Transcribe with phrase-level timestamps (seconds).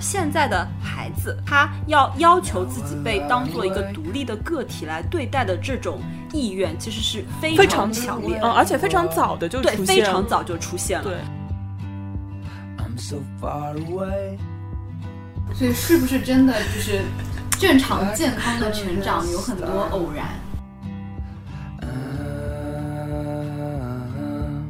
[0.00, 6.00] 现在的孩子，他要要求自己被当做一个独立的个体来对待的这种
[6.32, 11.04] 意愿，其实是非非常常强烈，嗯，而且非常早的就对，出现了非常早就出现了。
[11.04, 11.16] 对。
[12.78, 14.38] I'm so far away.
[15.54, 17.00] 所以是不是真的就是
[17.58, 20.26] 正常健康的成长有很多偶然？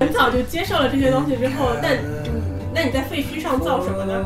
[0.00, 2.40] 很早就接受了这些东西之后，但嗯，
[2.72, 4.24] 那你在废墟上造什么呢？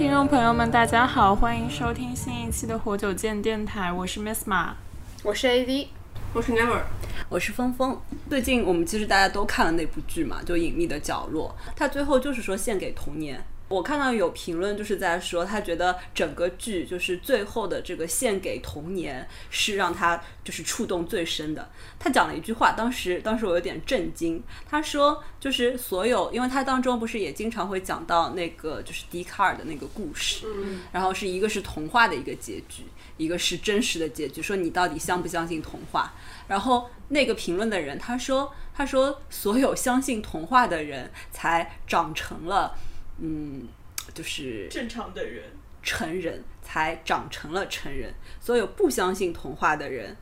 [0.00, 4.74] 听众朋友们，大家好，欢迎收听新一期的活久见电台，我是 Miss 马。
[5.22, 5.88] 我是 AD，
[6.32, 6.80] 我是 Never，
[7.28, 8.00] 我是峰峰。
[8.30, 13.44] 最近我们其实大家都看了那部剧嘛，就《隐秘的角落》，它最后就是说献给童年。
[13.70, 21.70] 我看到有评论就是在说，他觉得整个剧就是最后的这个献给童年是让他就是触动最深的。
[21.96, 24.42] 他讲了一句话，当时当时我有点震惊。
[24.68, 32.82] 他说，就是所有，因为他当中不是也经常会讲到那个就是笛卡尔的那个故事，嗯，然后是一个是童话的一个结局，
[33.18, 34.42] 一个是真实的结局。
[34.42, 36.12] 说你到底相不相信童话？
[36.48, 42.76] 然后那个评论的人他说，他说所有相信童话的人才长成了，
[43.20, 43.68] 嗯，
[44.14, 45.44] 就是正常的人，
[45.82, 48.14] 成人，才长成了成人。
[48.40, 50.16] 所有不相信童话的人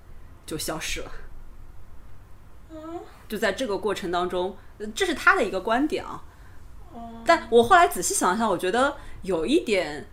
[0.44, 1.10] 就消失了。
[3.28, 6.22] 就在这个过程当中，呃这是他的一个观点啊。
[7.24, 10.06] 但我后来仔细想想，我觉得有一点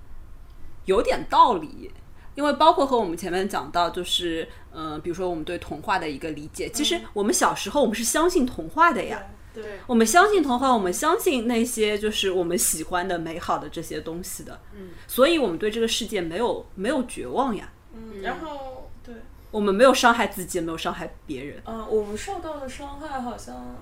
[0.85, 1.91] 有点道理，
[2.35, 9.25] 因为包括和我们前面讲到，就是嗯、呃比如说我们对童话的一个理解，其实我们小时候我们是相信童话的呀。
[9.55, 19.15] 对，我们相信童话，我们相信那些就是我们喜欢的美好的这些东西的，嗯，所以我们对这个世界没有没有绝望呀，嗯，然后对，
[19.49, 23.75] 我们没有伤害自己，也没有伤害别人，嗯、我们受到的伤害好像。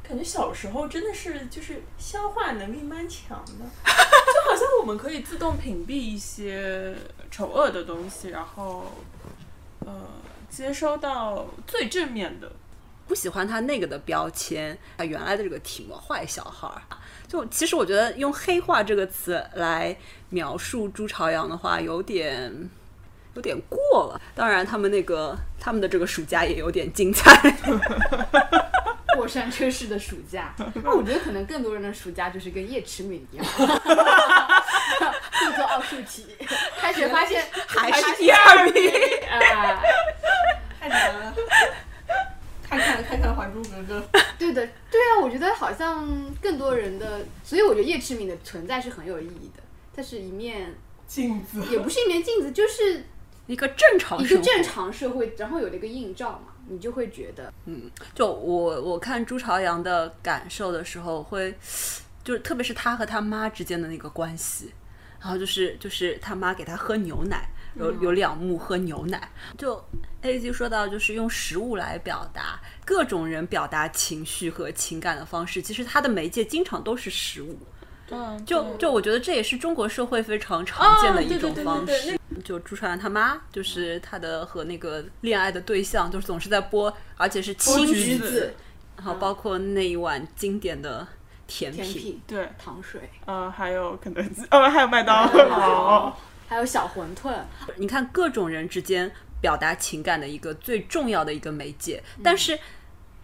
[0.00, 3.52] 感觉小时候真的是就是消化能力蛮强的，
[3.84, 6.94] 就好像我们可以自动屏蔽一些
[7.30, 8.86] 丑恶的东西，然后
[9.80, 9.92] 呃
[10.48, 12.50] 接收到最正面的。
[13.08, 16.82] 不喜欢他那个的标签，他原来的这个题目“坏小孩”儿，
[17.26, 19.96] 就其实我觉得用“黑化”这个词来
[20.28, 22.68] 描述朱朝阳的话，有点
[23.34, 24.20] 有点过了。
[24.34, 27.56] 当然，他们那个他们的这个暑假也有点精彩。
[29.16, 30.54] 过山车式的暑假。
[30.84, 36.26] 那我觉得可能更多人的暑假就是跟叶迟敏一样， 会做奥数题，
[36.78, 38.92] 开学发现还是第二名。
[39.28, 39.82] 啊，
[40.78, 41.34] 太难了。
[42.68, 44.00] 看看看看《还珠格格》，
[44.38, 46.06] 对的，对啊，我觉得好像
[46.42, 49.62] 更多人的，所以我觉得叶志敏的存在是很有意义的。
[49.94, 50.74] 它是一面，
[51.06, 53.04] 镜子，也不是一面镜子，就是
[53.46, 61.52] 一个正常一个正常社会，然后有了一个映照嘛，你就会觉得，嗯就我我看朱朝阳的感受的时候会，
[62.22, 64.72] 就是特别是他和他妈之间的那个关系，
[65.20, 69.82] 然后就是就是他妈给他喝牛奶，有有两幕喝牛奶，就
[70.22, 77.58] A G 说到就是用食物来表达各种人表达情绪和情感的方式，其实它的媒介经常都是食物。
[78.10, 82.18] 嗯，就就我觉得这也是中国社会非常常见的一种方式。
[82.42, 88.54] 就朱朝阳他妈，就是他的和那个恋爱的对象，就是总是在播，而且是青橘子，
[88.96, 91.06] 然后包括那一碗经典的
[91.46, 92.18] 甜品。
[92.26, 96.16] 对，糖水，呃，还有肯德基，呃，还有麦当劳，
[96.48, 97.34] 还有小馄饨，
[97.76, 99.10] 你看各种人之间
[99.40, 102.58] 表达情感的一个最重要的一个媒介，但是。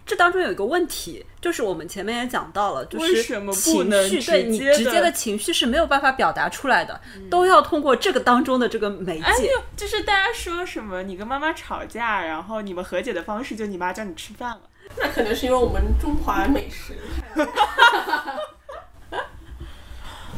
[0.07, 9.47] 这当中有一个问题，就是我们前面也讲到了，就是情能绪对你直接的情绪是没有办法表达出来的，都要通过这个当中的这个媒哎介。
[9.47, 14.61] 呦，就是大家说什么你跟妈妈吵架，然后你们和解的方式就你妈叫你吃饭了。
[14.95, 16.93] 那可能是因为我们中华美食。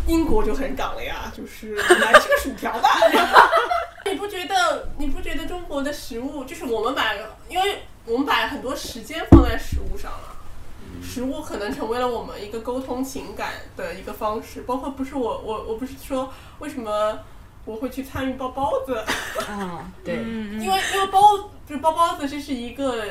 [0.08, 2.90] 英国就很港了呀， 就是你来吃个薯条吧。
[4.10, 4.88] 你不觉得？
[4.98, 7.14] 你不觉得中国的食物就是我们把，
[7.50, 10.36] 因为我们把很多时间放在食物上了，
[11.04, 14.62] 食物可能成为了我们一个沟通情感的一个方式。
[14.62, 17.20] 包括不是我我我不是说为什么
[17.66, 19.04] 我会去参与包包子，
[19.50, 21.22] 嗯，对，嗯 因为因为包
[21.68, 23.04] 就是包包子这是一个，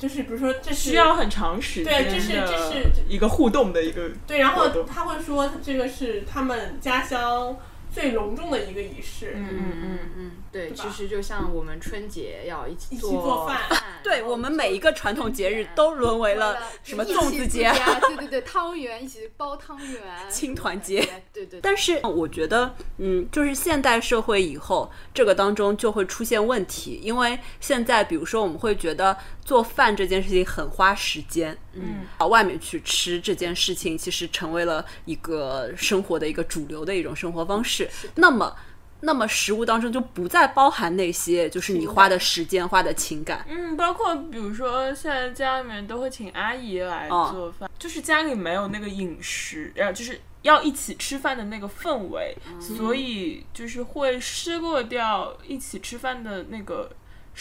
[0.00, 7.54] 就是比如说这是需要很长时间对这是的这是一个互动的一个对，然后他会说这个是他们家乡
[7.92, 9.34] 最隆重的一个仪式。
[9.36, 13.60] 嗯嗯嗯嗯，对，其实就像我们春节要一起一起做饭
[14.02, 20.00] 对我们每一个传统节日都沦为了什么粽子节、啊， 对对对，汤圆一起包汤圆，
[20.30, 21.06] 青团节。
[21.32, 29.16] 对对，但是我觉得，嗯，就是现代社会以后，这个当中就会出现问题，因为现在比如说我们会觉得
[29.50, 37.90] 做饭这件事情很花时间，嗯，到外面去吃这件事情，其实成为了一个生活的一个主流的一种生活方式。
[38.14, 38.56] 那么，
[39.00, 43.44] 那么食物当中就不再包含那些就是你花的时间、花的情感。
[43.48, 47.30] 嗯，包括比如说现在家里面都会请阿姨来哦。
[47.34, 56.88] 做饭，就是家里没有那个饮食，然后就是要一起吃饭的那个氛围，所以就是会失落掉一起吃饭的那个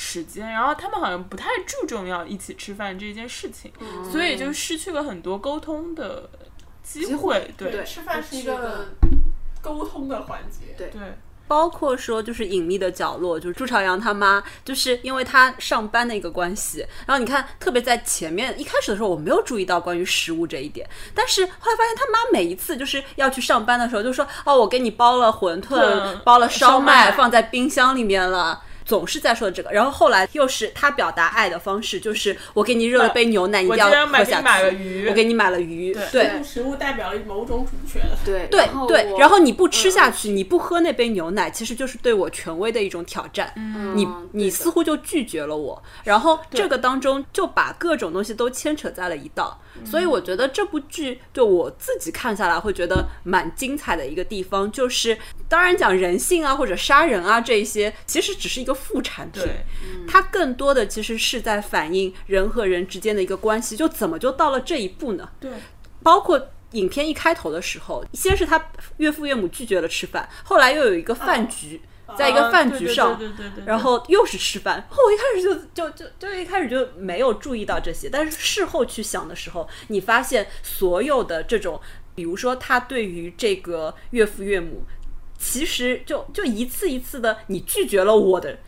[0.01, 3.69] 时间，然后他们好像不太注重要一起吃饭这件事情，
[4.09, 6.29] 所以就失去了很多沟通的
[6.81, 7.53] 机机会会。
[7.57, 8.87] 对对吃饭是一个个
[9.61, 10.73] 沟通的环节。
[10.77, 11.01] 对对，
[11.49, 28.63] 包括说就是隐秘的角落，就是朱朝阳他妈，就是因为他上班的一个关系，然后你看，特别在前面一开始的时候，我没有注意到关于食物这一点，但是后来发现他妈每一次就是要去上班的时候，就说哦，我给你包了馄饨，嗯包了烧烧麦放在冰箱里面了。
[28.89, 34.43] 总是在说这个，然后后来又是他表达爱的方式，就是我给你热了杯牛奶，你一我定要喝下去。
[34.43, 36.43] 买了鱼，我给你买了鱼，对对。
[36.43, 38.01] 食物代表了某种主权。
[38.25, 43.53] 对对对，然后你不吃下去，你不喝那杯牛奶，其实就是对我权威的一种挑战。
[43.93, 55.17] 你嗯你似乎就拒绝了我，然后这个当中就把各种东西都牵扯在了一道，所以我觉得这部剧就我自己看下来会觉得蛮精彩的一个地方，就是
[55.47, 59.65] 当然讲人性啊或者杀人啊这一些，其实只是一个副产品，对，
[60.07, 65.29] 它更多的其实是在反映人和人之间的一个关系，就怎么就到了这一步呢？
[65.39, 65.51] 对，
[66.03, 68.63] 包括影片一开头的时候，先是他
[68.97, 71.81] 岳父岳母拒绝了吃饭，后来又有一个饭局，
[72.17, 73.19] 在一个饭局上，
[73.65, 74.87] 然后又是吃饭。
[74.89, 75.41] 后我一开始
[75.73, 81.79] 就就就就一开始就没有注意到这些，但是事后去想的时候，你发现所有的这种，
[82.15, 84.83] 比如说他对于这个岳父岳母。
[85.41, 88.59] 其实就就一次一次的，你拒绝了我的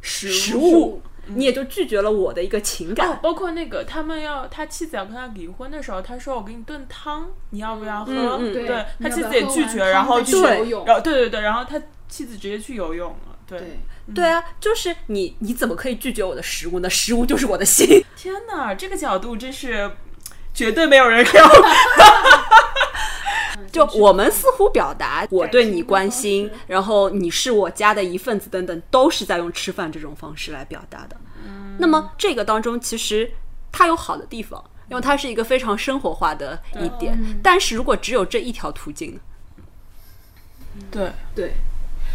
[0.00, 3.08] 食物，你也就拒绝了我的一个情感。
[3.08, 8.12] 哦，包括那个他们要他妻子要跟他离婚的时候，他说我给你炖汤，你要不要喝？
[8.12, 13.36] 嗯嗯对对他妻子也拒绝，然后去去游泳然后对对对，然后他妻子直接去游泳了。
[13.46, 16.88] 对，对，对啊，就是你你怎么可以拒绝我的食物呢？
[16.88, 18.04] 食物就是我的心。
[18.16, 19.90] 天哪，这个角度真是
[20.54, 21.44] 绝对没有人 有。
[23.70, 31.16] 就我们似乎表达我对你关心，然后你是我家的一份子等等，都是在用吃饭这种方式来表达的。
[31.78, 33.30] 那么这个当中其实
[33.72, 37.18] 它有好的地方，因为它是一个非常生活化的一点。
[37.42, 39.20] 但是如果只有这一条途径呢？
[40.90, 41.52] 对，对，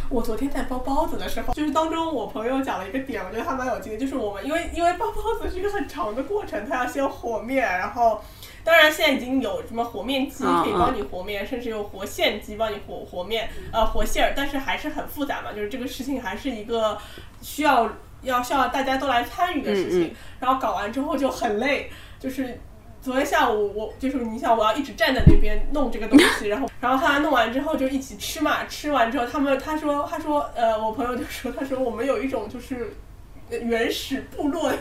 [0.09, 8.21] 我昨天在包包子的时候，就是当中我朋友讲了一个点，我觉得还蛮有劲的，就是我们因为因为包包子是一个很长的过程，它要先和面，然后
[8.69, 16.95] 当然现在已经有什么和面机嗯可以帮你和面，甚至有和馅机帮你和和面，呃和馅儿，但是还是很复杂嘛，就是这个事情还是一个
[17.41, 17.89] 需要
[18.21, 21.89] 要需要大家都来参与的事情，然后搞完之后就很累，
[22.19, 22.61] 就是。
[23.01, 32.89] 昨天下午我就是你想我要一直站在那边弄这个东西，然后然后后来弄完之后就一起吃嘛，吃完之后他们他说他说呃我朋友就说他说我们有一种就是呃
[33.49, 34.77] 原始部落的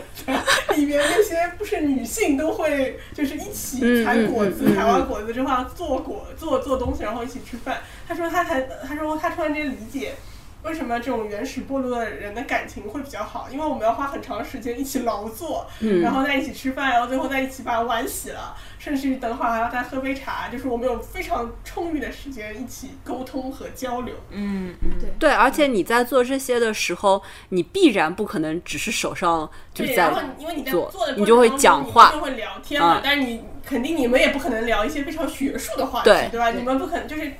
[0.75, 7.81] 里面那些不是女性都会就是一起采果子，采完果子之后要做果做做东西，然后一起吃饭。
[8.07, 10.13] 他说他才他说他突然间理解。
[10.61, 13.47] 为什么这种原始部落的人的感情会比较好？
[13.51, 16.01] 因为我们要花很长时间一起劳作，嗯。
[16.01, 24.15] 然后在一起吃饭，然后最后在一起把碗洗了，甚至于等会儿还要再喝杯茶，就是我们有非常充裕的时间一起沟通和交流。
[24.31, 25.09] 嗯嗯，对。
[25.17, 32.09] 对，而且你在做这些的时候，你必然不可能只是手上就对，在然后因为你在做做的你就会讲话。
[32.13, 33.01] 你就会聊天嘛，嗯。
[33.03, 36.37] 但是你肯定你们也不可能聊一些非常学术的话题，对。
[36.37, 36.51] 吧？
[36.51, 37.31] 你们不可能就是，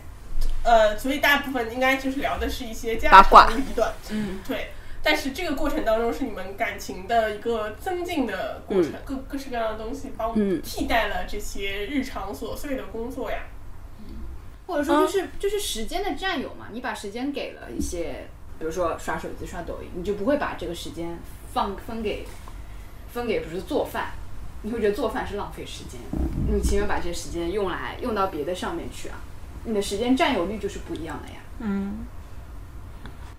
[0.64, 4.72] 呃，所以大部分应该就是聊的是一些家八卦长里短，嗯，对。
[5.02, 13.38] 但是这个过程当中是你们感情的一个增进的过程，各各式各样的东西帮嗯替代了这些日常琐碎的工作呀。
[14.00, 14.16] 嗯
[14.68, 18.28] 或者说就是、就是时间的占有嘛，你把时间给了一些，
[18.60, 21.18] 比如说刷手机、刷抖音，你就不会把这个时间
[21.54, 22.28] 放分给
[23.12, 24.12] 分给，比如说做饭，
[24.62, 26.00] 你会觉得做饭是浪费时间，
[26.48, 29.16] 你情愿把这些时间用来用到别的上面去啊，
[29.66, 31.36] 你的时间占有率就是不一样的呀。
[31.60, 32.06] 嗯，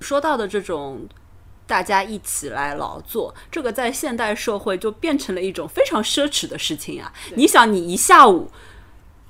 [0.00, 1.08] 说到的这种
[1.66, 7.12] 大家一起来劳作，这个在现代社会就变成了一种非常奢侈的事情啊！
[7.36, 8.50] 你想，你一下午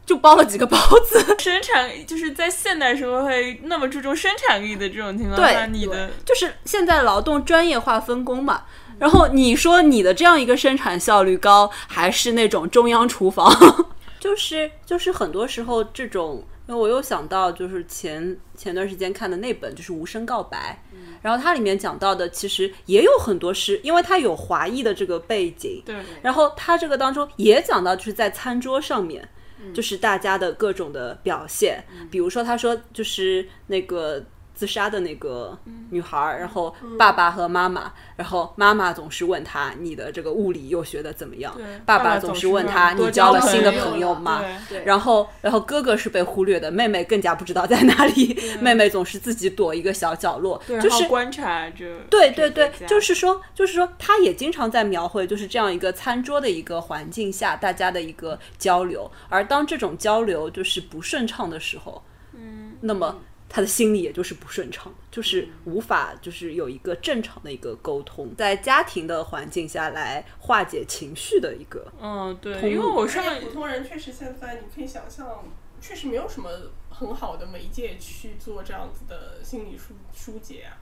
[0.04, 8.64] 就包了几个包子， 生产就是在现代社会那么注重生产力的这种情况对下，你的就是现在劳动专业化分工嘛。
[8.98, 13.50] 然后你说你的这样一个生产效率高，还是那种中央厨房？
[14.20, 20.80] 就是就是很多时候这种，因为我又想到就是前前段时间看的那本就是《无声告白》，
[21.20, 29.28] 然后它里面讲到的其实也有很多诗，因为它有华裔的这个背景，对，然后它这个当中也讲到，就是在餐桌上面，
[29.74, 34.24] 就是大家的各种的表现，比如说他说就是那个。
[34.60, 44.42] 自杀的那个女孩儿，然后爸爸和妈妈，然后妈妈总是问他你的这个物理又学的怎么样，爸爸爸总是问问他你交了新的朋友吗？
[44.84, 48.38] 然后，然后哥哥是被忽略的，妹妹更加不知道在哪里。
[48.60, 59.10] 妹妹总是自己躲一个小角落，就是观察着，对对对，就是说，就是说，他也经常在描绘，就是这样一个餐桌的一个环境下，大家的一个交流。
[59.30, 62.02] 而当这种交流就是不顺畅的时候，
[62.34, 63.16] 嗯，那么
[63.52, 75.44] 他的心里也就是不顺畅，就是无法就是有一个正常的一个沟通，在家庭的环境下来化解情绪的一个，嗯，对，因为我上而且普通人确实现在你可以想象，
[75.80, 76.48] 确实没有什么
[76.88, 80.78] 很好的媒介去做这样子的心理疏疏解啊。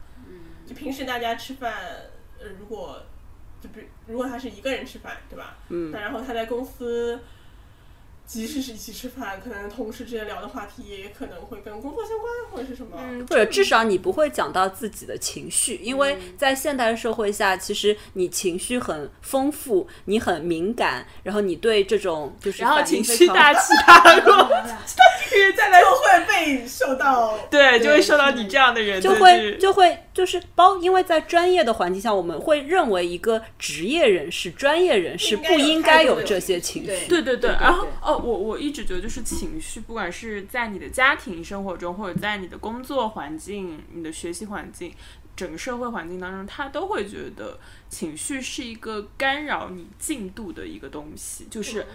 [0.66, 1.72] 就平时大家吃饭，
[2.38, 3.00] 呃，如果
[3.62, 5.56] 就比如果他是一个人吃饭，对吧？
[5.70, 7.18] 嗯那然后他在公司。
[8.28, 12.98] 即使是一起吃饭，可能同事之间聊的话题也可能会跟工作相关，或者是什么。
[13.00, 24.50] 嗯或者至少你不会讲到自己的情绪，因为在现代社会下，其实你情绪很丰富，你很敏感，然后你对这种就是然后反情绪大 起大落，
[25.30, 37.06] 就是再来就会被受到对，就会受到你这样的人的就会就会就是包，因为在专业的环境下，我们会认为一个职业人士、专业人士不应该有这些情绪。
[37.08, 44.92] 对对对，然后哦，我我一直觉得就是情绪，不管是在你的家庭生活中，或者在你的工作环境、你的学习环境、
[45.38, 47.56] 整个社会环境当中，他都会觉得
[47.88, 51.86] 情绪是一个干扰你进度的一个东西，就是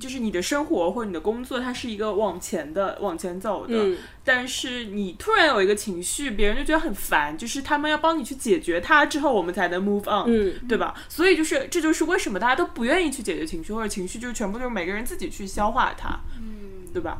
[0.00, 3.74] 就是你的生活或者你的工作，它是一个往前的、往前走的。
[3.76, 10.24] 嗯但是你突然有一个情绪，别人就觉得很烦，就是他们要帮你去解决它之后，我们才能 move on。
[10.26, 10.94] 嗯，对吧？
[11.08, 17.18] 所以就是这就是为什么大家都不愿意去解决情绪，或者情绪就是全部就是每个人自己去消化它，嗯，对吧？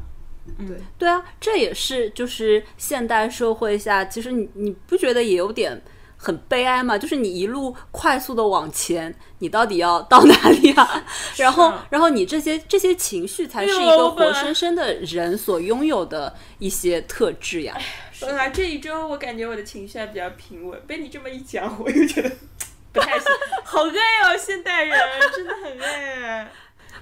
[0.66, 5.80] 对对啊，这也是就是现代社会下，其实你你不觉得也有点
[6.16, 6.96] 很悲哀吗？
[6.96, 11.04] 就是你一路快速的往前，你到底要到哪里啊？
[11.36, 17.76] 然后然后你这些这些情绪才是一个活生生的人所拥有的一些特质呀。
[18.20, 22.30] 本来这一周我感觉我的情绪还比较平稳，被你这么一讲，我又觉得
[22.94, 23.26] 不太行，
[23.62, 24.98] 好累哦，现代人
[25.34, 26.46] 真的很累。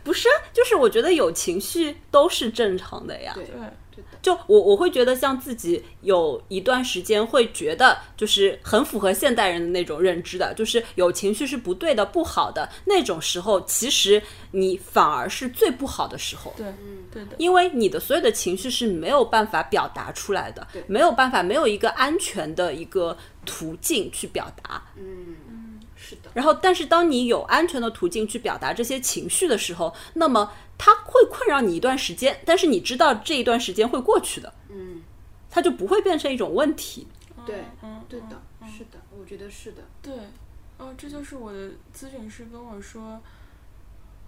[0.03, 3.33] 不是，就是我觉得有情绪都是正常的呀。
[3.35, 3.55] 对对，
[3.95, 14.21] 对的，就我我会觉得像自己有一段时间会觉得就是很符合现代人的那种认知的，就是有情绪是不对的、不好的那种时候，其实
[14.51, 16.53] 你反而是最不好的时候。
[16.57, 24.83] 对，嗯对的，因为你的所有的情绪是没有办法表达出来的，没有办法，没有一个安全的一个途径去表达。
[24.97, 25.37] 嗯，
[26.15, 35.03] 是的，然后，但是当你有安全的途径去表达这些情绪的时候，那么它会困扰你一段时间，但是你知道这一段时间会过去的，嗯，
[35.51, 37.07] 它就不会变成一种问题。
[37.45, 40.15] 对，嗯，对的嗯，是的，我觉得是的，对，
[40.79, 43.21] 哦，这就是我的咨询师跟我说，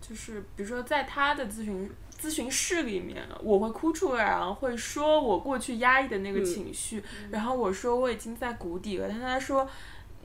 [0.00, 1.90] 就是比如说在他的咨询
[2.21, 9.69] 咨询室里面，我会哭出来，然后会说我过去压抑的那个情绪，然后我说我已经在谷底了，但他说。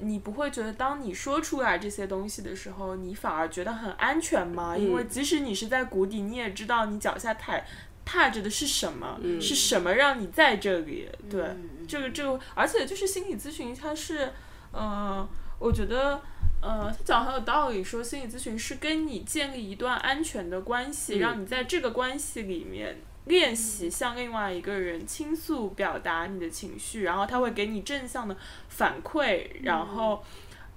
[0.01, 4.75] 你不会觉得，当你说出来这些东西的时候，你反而觉得很安全吗？
[4.75, 7.65] 因为即使你是在谷底，你也知道你脚下踩
[8.03, 11.08] 踏着的是什么，是什么让你在这里。
[11.29, 11.55] 对，
[11.88, 14.31] 这个这个，而且就是心理咨询，它是，
[14.74, 15.27] 嗯、
[15.60, 16.20] 我觉得，
[16.62, 28.36] 呃，他讲很有道理，说心理咨询是跟你建立一段安全的关系，让你在这个关系里面练习向另外一个人倾诉、表达你的情绪，然后他会给你正向的
[28.70, 30.24] 反馈，然后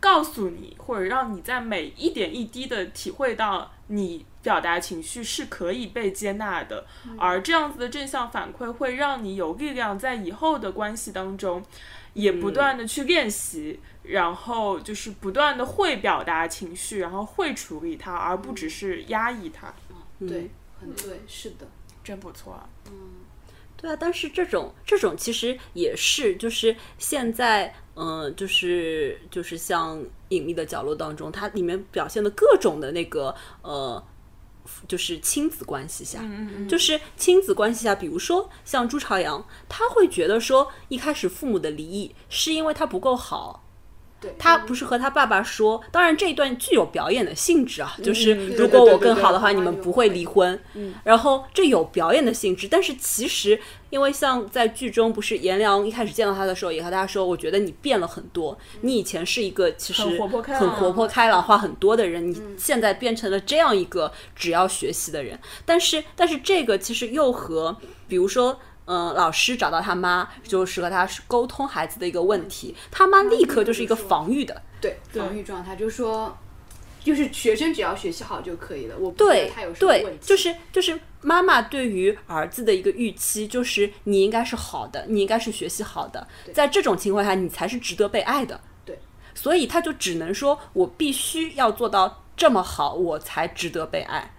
[0.00, 6.86] 告诉你，或者让你在每一点一滴的体会到你表达情绪是可以被接纳的，
[7.18, 11.62] 而这样子的正向反馈会让你有力量在以后的关系当中。
[12.14, 19.74] 也不断的去练习，然后就是不断的会表达情绪，然后会处理它，而不只是压抑它。
[20.20, 20.48] 对，
[20.78, 21.66] 很对，是的，
[22.04, 22.92] 真不错嗯！
[23.76, 34.02] 对啊，但是这种这种其实也是，就是现在，嗯、就是就是像《隐秘的角落》当中，它里面表现的各种的那个呃，
[34.86, 43.63] 就是亲子关系下，嗯就是亲子关系下，比如说像朱朝阳，他会觉得说，一开始父母的离异是因为他不够好。
[44.24, 50.58] 对他不是和他爸爸说，当然这一段具有表演的性质啊，就是如果我更好的话，你们不会离婚。
[50.74, 53.58] 嗯，然后这有表演的性质，但是其实
[53.90, 65.38] 因为像在剧中，不是颜良一开始见到他的时候，也和他说，我觉得你变了很多，你以前是一个其实很活泼开朗很活泼开朗、话很多的人，你现在变成了这样一个只要学习的人。
[65.64, 67.76] 但是，但是这个其实又和
[68.08, 68.58] 比如说。
[68.86, 76.36] 嗯，老师找到他妈，就是和他沟通孩子的一个问题，他妈立刻就是一个防御的，对防御状态，就是说，
[77.02, 88.60] 就是学生只要学习好就可以了，我对他有什么对问，题，就是就是妈妈对于儿子的一个预期，就是你应该是好的，你应该是学习好的，在这种情况下，你才是值得被爱的。
[88.84, 88.98] 对，
[89.34, 94.34] 所以他就只能说我必须要做到这么好，我才值得被爱。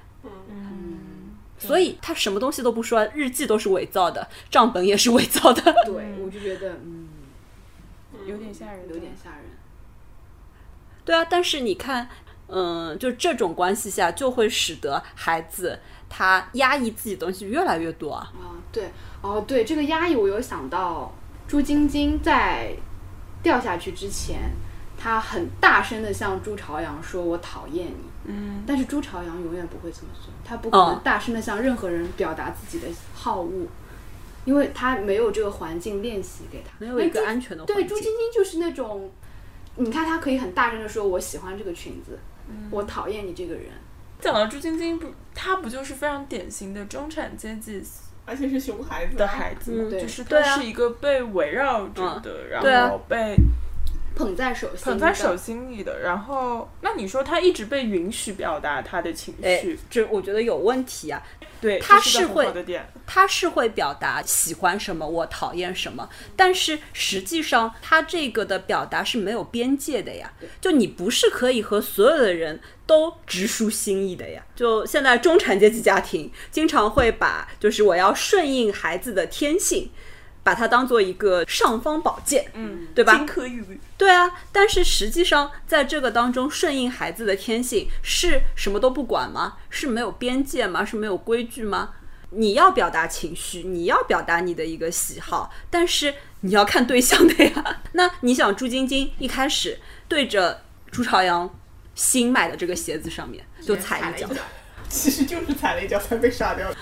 [1.65, 5.61] 所以他什么东西都不说，日记都是伪造的，账本也是伪造的。
[5.85, 7.07] 对我就觉得嗯
[8.25, 9.41] 有点吓人，有点吓人。
[11.03, 12.09] 对啊，但是你看，
[12.47, 15.79] 嗯，就这种关系下，就会使得孩子
[16.09, 18.31] 他压抑自己的东西越来越多啊。
[18.33, 18.91] 啊，对，
[19.21, 21.13] 哦，对，这个压抑我有想到，
[21.47, 22.75] 朱晶晶在
[23.43, 24.51] 掉下去之前，
[24.97, 31.01] 她很大声的向朱朝阳说：“我讨厌你。”嗯，但是朱朝阳永远不会这么做，他不可能哦。
[31.03, 33.67] 大声的向任何人表达自己的好恶，
[34.45, 37.75] 因为他没有这个环境练习给他，没有一个安全的环境。
[37.75, 39.11] 对，朱晶晶就是那种，
[39.75, 42.17] 你看他可以很大声的说：“我喜欢这个裙子，
[42.49, 42.67] 嗯。
[42.71, 43.65] 我讨厌你这个人。
[44.19, 47.83] 讲到朱晶晶，不，她不就是非常典型的中产阶级
[48.25, 49.15] 而且是熊孩子。
[49.15, 49.83] 的孩子吗？
[49.85, 50.01] 嗯对。
[50.01, 50.55] 就是对啊。
[50.55, 53.35] 她是一个被围绕着的，然后被
[54.15, 55.35] 捧在手心，捧在手。
[55.37, 55.99] 心里的。
[55.99, 61.21] 然后，那你说他一直被允许表达他的情哎绪，，这我觉得有问题啊。
[61.61, 62.47] 对，他是会。
[63.07, 70.31] 他是会表达喜欢什么，我讨厌什么，但是实际上他这个的表达是没有边界的呀。
[70.59, 74.43] 就你不是可以和所有的人都直抒心意的呀。
[74.55, 79.91] 就现在中产阶级家庭经常会把就是我要顺应孩子的天性，
[80.45, 83.79] 把它当做一个尚方宝剑，嗯，对吧金科玉律。
[83.97, 89.57] 对啊，但是实际上在这个当中，顺应孩子的天性是什么都不管吗？
[89.71, 90.85] 是没有边界吗？
[90.85, 91.95] 是没有规矩吗？
[92.29, 97.81] 你要表达情绪，你要表达你的一个喜好，但是你要看对象的呀。
[97.93, 101.49] 那你想，朱晶晶一开始对着朱朝阳
[101.95, 104.29] 新买的这个鞋子上面就踩一脚，
[104.87, 106.77] 其实就是踩了一脚才被杀掉的。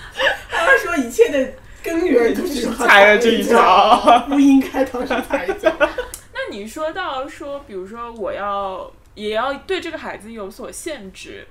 [0.50, 5.70] 他说一切的根源就是他 踩了这一脚，不应该当时踩一脚。
[6.32, 11.46] 那你说到说，比如说我要也要对这个孩子有所限制，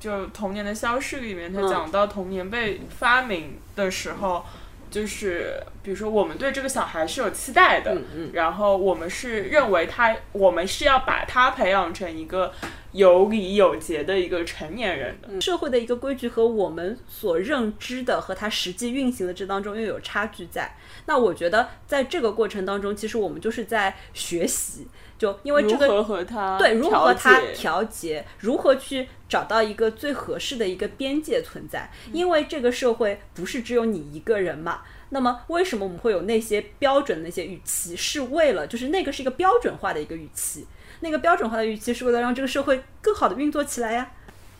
[0.00, 4.44] 就童年的消逝里面，他嗯讲到童年被发明的时候，
[4.90, 12.52] 就是比如说我们对这个小孩是有期待的，嗯嗯然后我们是认为他，我们是要把他培养成一个
[12.92, 15.40] 有礼有节的一个成年人的。
[15.40, 20.76] 社会的一个规矩和我们所认知的和它实际运行的这当中又有差距在。
[21.06, 24.86] 那我觉得在这个过程当中，其实我们就是在学习，
[25.18, 31.90] 就因为这如何个和他对如何和它调节，如何去找到一个最合适的一个边界存在。
[32.12, 34.82] 因为这个社会不是只有你一个人嘛。
[35.10, 37.96] 那么，为什么我们会有那些标准的那些预期？
[37.96, 40.66] 是为了就是那个是一个标准化的一个预期，
[41.00, 44.08] 那个标准化的预期是为了让这个社会更好的运作起来呀，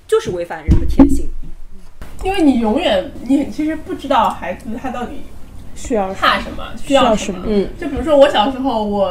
[0.07, 1.29] 就是违反人的天性。
[2.25, 5.23] 因为你永远你其实不知道孩子他到底
[5.75, 7.45] 需要怕什么，需要什么。
[7.47, 9.11] 嗯，就比如说我小时候，我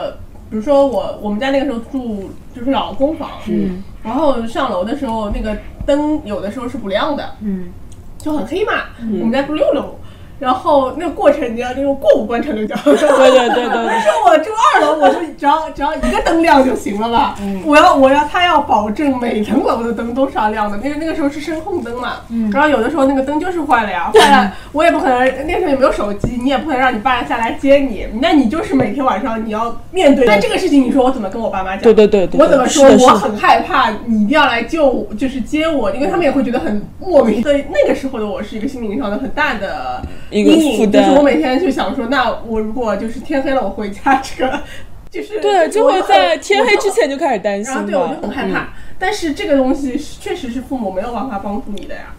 [0.50, 7.70] 比如说我我们家那个时候住就是老公房，嗯，然后上楼的时候那个灯有的时候是不亮的，嗯，
[8.18, 8.74] 就很黑嘛。
[9.00, 9.98] 我们家住六楼。
[10.40, 17.36] 然后那个过程你要就是过五关斩六将，对对对对我对，说我住二楼，我就只要只要一个灯亮就行了吧。
[17.66, 22.18] 我要我要他要保证每层楼的灯都是要亮的，因为那个时候是声控灯嘛。
[22.30, 30.26] 嗯然后有的时候那个灯就是坏了呀，坏了我也不可能那时候也没有手机，你也不可能让你爸下来接你，那你就是每天晚上你要面对。
[30.26, 31.82] 但这个事情你说我怎么跟我爸妈讲？
[31.82, 32.86] 对对对对，我怎么说？
[33.00, 37.42] 我很害怕，你一定要来救我，就是接我，因为他们也会觉得很莫名。
[37.42, 44.62] 所以那个时候的我是一个心灵上的很大的一个负担就是我每天就想说，那我如果就是天黑了，我回家，这个
[45.10, 46.92] 就是对，就会在天黑之。
[46.92, 48.20] 前就开始担心就然后对，我就嘛。
[48.22, 48.70] 很害怕。
[49.00, 52.14] 但是这个东西确实是父母没有办法帮助你的呀。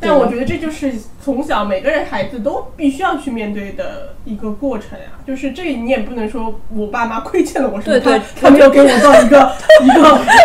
[0.00, 0.92] 但我觉得这就是
[1.24, 9.50] 从小每个人孩子都必须要去面对的一个过程呀、就是这你也不能说我爸妈亏欠了我什么，对对他他没有给我造一个
[9.82, 10.02] 一个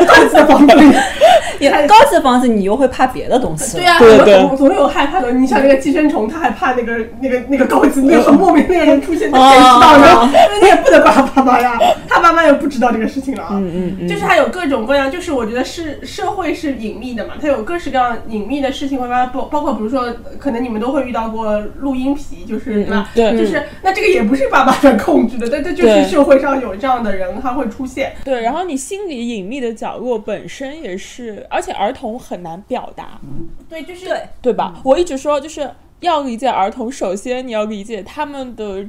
[0.07, 0.95] 高级的房子里，
[1.59, 3.75] 也高级的房子，你又会怕别的东西。
[3.77, 5.33] 对呀、啊，对对我总总有害怕的。
[5.33, 10.31] 你像那个寄生虫，他还怕那个那个那个高级那个很莫名那个人出现，他 谁知道呢？
[10.61, 13.49] 你也不能怪他爸妈呀，他爸妈也不知道这个事情了啊。
[13.53, 20.07] 嗯嗯就是他有各种各样，就是我觉得是社会是隐秘的嘛，他有各式各样隐秘的事情会发生，包包括比如说，
[20.39, 23.09] 可能你们都会遇到过录音皮，就是对吧？
[23.15, 28.15] 嗯对就是那这个也不是爸爸在控制的，但这就是社会上有这样的人，他会出现。
[28.23, 33.19] 对，然后你心里隐秘的角落本身也是，而且儿童很难表达，
[33.67, 34.75] 对，就是对对吧？
[34.83, 38.85] 我一直说就是要理解儿童，首先你要理解他们的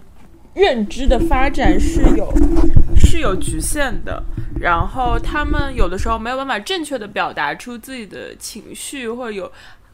[0.55, 2.33] 认知的发展是有
[2.97, 4.23] 是有局限的，
[4.61, 9.51] 然后他们有的时候没有办法正确的表达出自己的情绪，或者有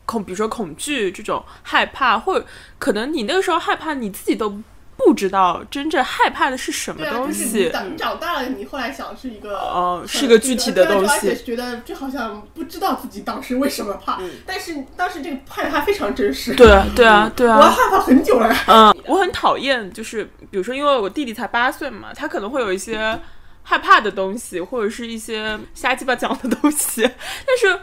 [0.07, 2.47] 恐，比如说恐惧这种害怕，或者
[2.79, 4.59] 可能你那个时候害怕，你自己都
[4.97, 7.71] 不知道真正害怕的是什么东就是你西。
[7.71, 16.55] 长你长大了，你后来想是一个哦是个具体的东西而且觉得就好像不知道自己当时为什么怕，但是当时这个害怕非常真实。
[16.55, 17.59] 对啊，对啊，对啊。
[17.59, 18.51] 我害怕很久了。
[18.67, 23.21] 嗯，我很讨厌，就是比如说，因为我弟弟才八岁嘛，他可能会有一些
[23.65, 27.03] 害怕的东西，或者是一些瞎鸡巴讲的东西，
[27.47, 27.79] 但是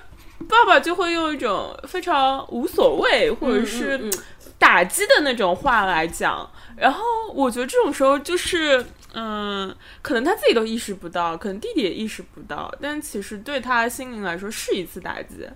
[0.47, 4.09] 爸爸就会用一种非常无所谓，或者是
[4.57, 6.49] 打击的那种话来讲。
[6.75, 7.03] 然后
[7.33, 15.47] 我觉得这种时候就是，嗯，可能他自己都意识不到，可能弟弟也意识不到，但其实对他心灵来说是一次打击。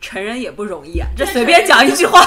[0.00, 2.20] 成人也不容易啊，这随便讲一句话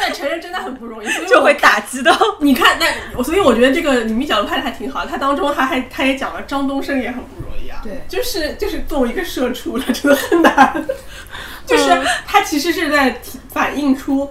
[0.00, 2.14] 那成人真的很不容易， 所以就会打击到。
[2.40, 5.06] 你看，那所以我觉得这个你们角度拍的还挺好。
[5.06, 10.86] 他当中他还他也讲了张东升也很不容易啊，对就是就是作为一个社畜，了真的很难。
[11.66, 11.84] 就是
[12.26, 13.18] 他其实是在
[13.50, 14.30] 反映出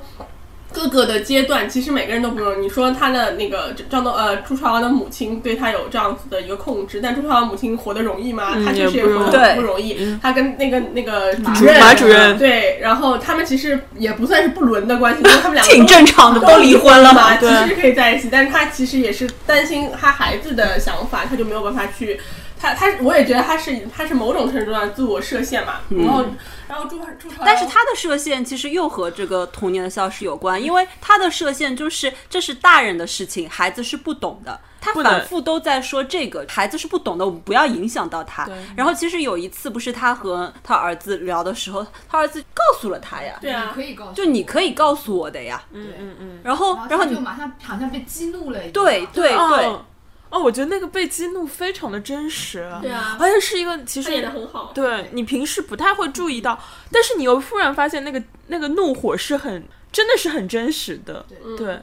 [0.73, 2.62] 各个的阶段，其实每个人都不容易。
[2.62, 8.53] 你说他的那个张东呃朱朝阳的母亲对他有这样子的一个控制，但朱朝阳母亲活得容易吗？
[8.55, 10.17] 嗯他确实也不容易活得很不容易。
[10.21, 17.38] 他跟那个那个主主任马主任对，然后他们其实也不算是不伦的关系， 因为他们两个挺都正常的，都离婚了嘛。
[17.38, 22.19] 其实是可以在一起，但是他其实也是担心他孩子的想法，他就没有办法去。
[22.63, 25.82] 他他，我也觉得他是他是某种程度上的自我设限嘛。
[25.89, 26.26] 然后
[26.69, 34.58] 然后朱朱朝，但是他的设限其实又和这个童年的消失有关，因为他的设限就是这是大人的事情，孩子是不懂的。
[34.80, 38.47] 他反复都在说这个孩子是不懂的，我们不要影响到他。
[38.76, 45.62] 然后其实有一次不是他和他儿子聊的时候，他儿子告诉了他呀，对啊可，以告诉，就你可以告诉我的呀。
[45.71, 46.39] 嗯嗯嗯。
[46.43, 49.86] 然后然然后就马上好像被激怒了对对对哦，
[50.34, 53.15] 哦，我觉得那个被激怒非常的真实，对啊。
[53.19, 54.72] 而且是一个其实演很好。
[54.74, 56.60] 对你平时不太会注意到，
[56.91, 61.56] 但是你又忽然发现那个那个怒火是很真的是很真实的，对。
[61.58, 61.82] 对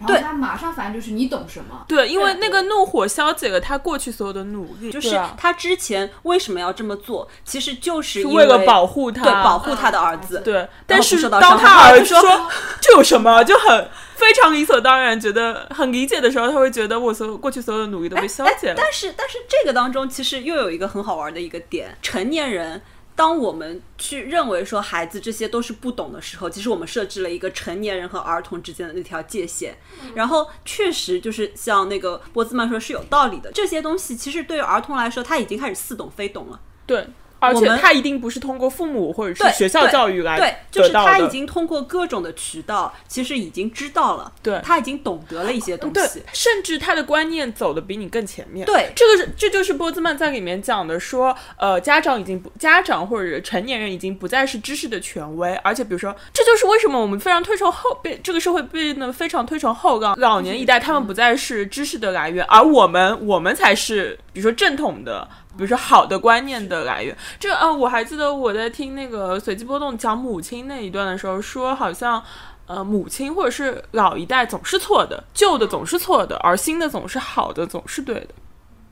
[0.00, 10.40] 然后他马上反应就是你懂什么，对，因为那个怒火消解了他过去所有的努力，就是他之前为什么要这么做，其实就是为了保护他，对保护他的儿子。
[10.44, 12.48] 对，但是当他儿子说
[12.80, 18.74] 这有什么，就很非常理所当然，觉得很理解的时候，他会觉得我所有过去所有的努力都被消解了。
[18.76, 22.80] 但是但是这个当中其实又有一个很好玩的一个点，成年人。
[23.18, 29.76] 当我们去认为说孩子这些都是不懂的时候，其实我们设置了一个成年人和儿童之间的那条界限。
[30.14, 36.60] 然后确实就是像那个波兹曼说是有道理的，这些东西其实对于儿童来说，他已经开始似懂非懂了。
[36.86, 37.08] 对，
[37.40, 40.92] 而且他一定不是通过父母或者是学校教育来对，就是。
[40.98, 48.66] 他已经通过各种的渠道，其实已经知道了，对他已经懂得了一些东对西。，甚至他的观念走的比你更前面。
[48.66, 65.28] 对这个是这就是波兹曼在里面讲的说，呃，家长已经不家长或者成年人已经不再是知识的权威，而且比如说，这就是为什么我们非常推崇后被这个社会变得非常推崇后杠老年一代，他们不再是知识的来源，而我们我们才是比如说正统的。
[65.58, 72.22] 比如说好的观念的来源，这呃，我还记得我在听那个随机波动讲母亲那一段的时候，说好像
[72.66, 78.28] 呃，母亲或者是老一代总是错的，旧的总是错的，而新的总是好的，总是对的。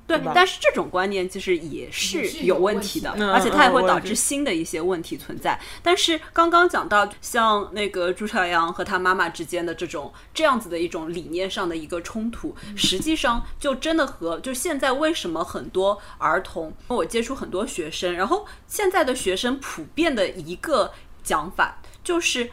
[0.07, 5.59] 对，但是这种观念其实也是有有问题的，而且它也会导致新的一些问题存在。
[5.83, 20.92] 但是刚刚讲到像那个朱朝阳和他妈妈之间的这种这样子的一种理念上的一个冲突，实际上就真的和就现在为什么很多儿童，我接触很多学生，然后现在的学生普遍的一个
[21.23, 22.51] 讲法就是。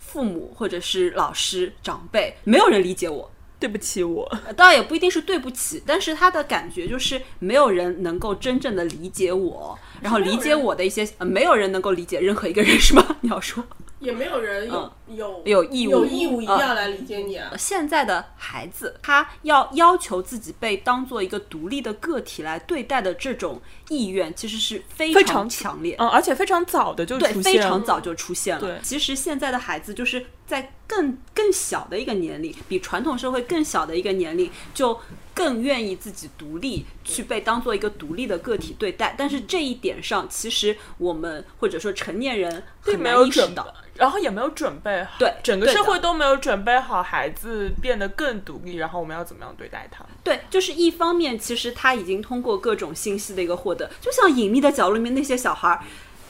[0.00, 13.16] 父母或者是老师长辈，没有人理解我，对不起我，呃当然也不一定是对不起，但是他的感觉就是没有人能够真正的理解我，然后理解我的一些，呃、没有人能够理解任何一个人，是吗？
[13.20, 13.64] 你要说，
[13.98, 17.50] 也没有人有、嗯有有义务有义务一定嗯要来理解你啊。
[17.56, 25.96] 现在的孩子，他要要求自己被当做一个独立的个体来对待的这种意愿，其实是非非常强烈。
[25.98, 28.60] 嗯，而且非常早的就对，出现非常早就出现了。
[28.60, 34.98] 对其实现在的孩子就是在更更小的一个年龄，比传统社会更小的一个年龄，就
[35.34, 39.14] 更愿意自己独立，去被当做一个独立的个体对待。
[39.16, 50.06] 但是这一点上，其实我们或者说成年人并很难没有意识到。，然后也没有准备好，对整个社会都没有准备好孩子变得更独立，然后我们要怎么样对待他？
[50.22, 55.82] 对，就是一方面，其实他已经通过各种信息的一个获得，就像隐秘的角落里面那些小孩儿，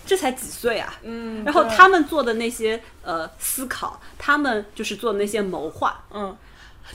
[0.09, 6.35] 这才几岁啊，嗯然后他们做的那些呃思考，他们就是做的那些谋划，嗯，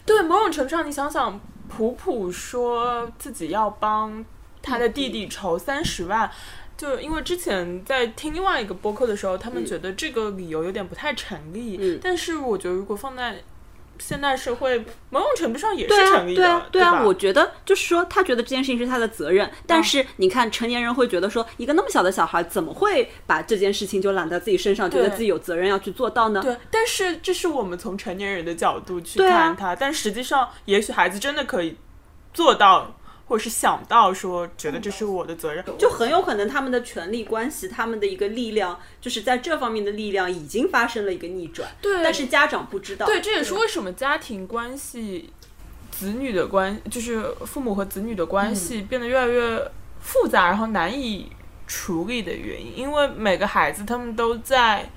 [0.04, 4.26] 对，某种程度上，你想想，普普说自己要帮
[4.64, 6.30] 他的弟弟筹三十万。
[6.76, 11.78] 就因为之前在听另外一个播客的时候，他们觉得这个理由有点不太成立。
[11.80, 12.00] 嗯。
[12.02, 13.44] 但是我觉得如果放在
[14.06, 14.78] 现代社会，
[15.10, 17.04] 某种程度上也是对啊成，立的，对啊，对啊，吧？
[17.06, 26.42] 我觉得就是说，他觉得这件事情是他的责任，但是你看，成年人会觉得说，一个那么小的小孩怎么会把这件事情就揽在自己身上，觉得自己有责任要去做到呢？
[26.42, 29.48] 对，但是这是我们从成年人的角度去对啊。
[29.48, 31.78] 看他，但实际上，也许孩子真的可以
[32.34, 32.96] 做到，
[33.34, 35.66] 或者是想到说，觉得这是我的责任。
[35.80, 45.34] 就很有可能他们的权力关系，他们的一个力量，就是在这方面的力量已经发生了一个逆转，对但是家长不知道，对，这也是为什么家庭关系、
[45.90, 51.32] 子女的关，就是父母和子女的关系变得越来越复杂，然后难以
[51.66, 52.78] 处理的原因。
[52.78, 54.88] 因为每个孩子他们都在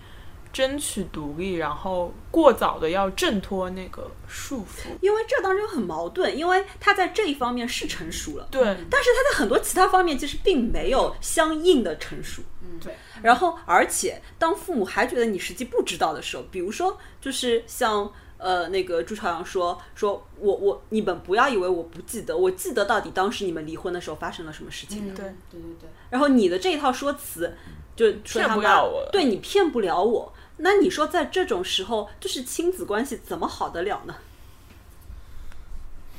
[0.56, 4.88] 争取独立，然后过早的要挣脱那个束缚。
[5.02, 12.40] 因为这当中很矛盾，因为他在这一方面是成熟了，对，但是他在很多其他方面其实并没有相应的成熟。
[12.62, 25.14] 嗯，对，然后，而且当父母还觉得你实际不知道的时候，比如说，就是像呃那个朱朝阳说，说我我你们不要以为我不记得，我记得到底当时你们离婚的时候发生了什么事情的。
[25.14, 27.54] 对对对对，然后你的这一套说辞，
[27.94, 30.32] 就说骗他妈不了我对你骗不了我。
[30.58, 34.16] 那你说在这种时候，就是亲子关系怎么好得了呢？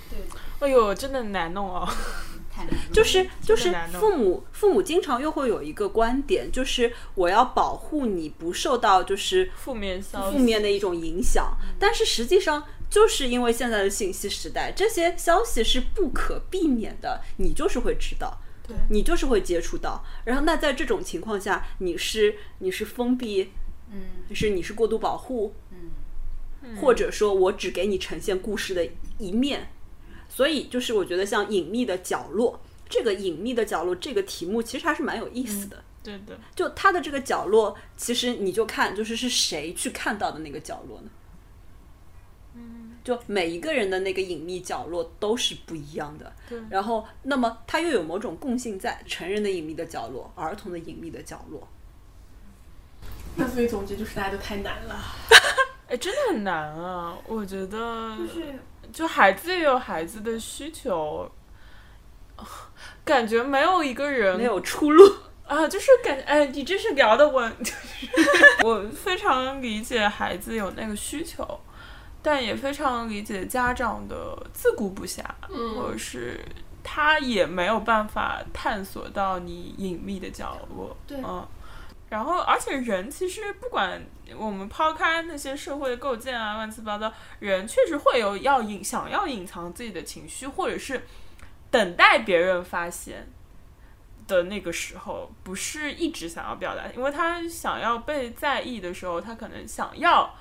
[0.09, 0.19] 对，
[0.59, 1.87] 哎呦，真的难弄哦。
[2.51, 2.73] 太难。
[2.91, 18.39] 就是就是父母父母经常又会有一个观点，就是我要保护你不受到就是负面，负面的一种影响，但是实际上就是因为现在的信息时代，这些消息是不可避免的，你就是会知道。
[18.67, 23.51] 对你就是会接触到，然后那在这种情况下，你是你是封闭，
[23.91, 25.53] 嗯就是你是过度保护，
[26.61, 29.69] 嗯，或者说我只给你呈现故事的一面，
[30.29, 35.83] 所以就是我觉得像隐秘的角落，这个隐秘的角落这个题目其实还是蛮有意思的。
[36.03, 41.09] 对的，就它的这个角落，其实你就看，就是是谁去看到的那个角落呢？
[42.55, 46.33] 嗯就每一个人的那个隐秘角落都是不一样的。
[46.49, 51.65] 对然后，那么它又有某种共性在，成人的隐秘的角落，儿童的隐秘的角落。
[53.37, 54.95] 那所以总结就是大家都太难了。
[55.87, 57.15] 哎，真的很难啊！
[57.25, 58.59] 我觉得就是
[58.91, 61.29] 就孩子也有孩子的需求，
[63.05, 65.09] 感觉没有一个人没有出路。
[65.45, 68.07] 啊，就是感哎，你这是聊的我， 就是
[68.65, 71.59] 我非常理解孩子有那个需求，
[72.21, 76.43] 但也非常理解家长的自顾不暇，嗯或者是
[76.83, 81.47] 他也没有办法探索到你隐秘的角落，对嗯。
[82.09, 84.01] 然后，而且人其实不管
[84.37, 91.05] 我们抛开那些社会构建啊，乱七八糟，人确实会有要隐想要隐藏自己的情绪，或者是
[91.69, 93.27] 等待别人发现
[94.25, 100.33] 的那个时候，不是一直想要表达，因为他想要被在意的时候，他可能想要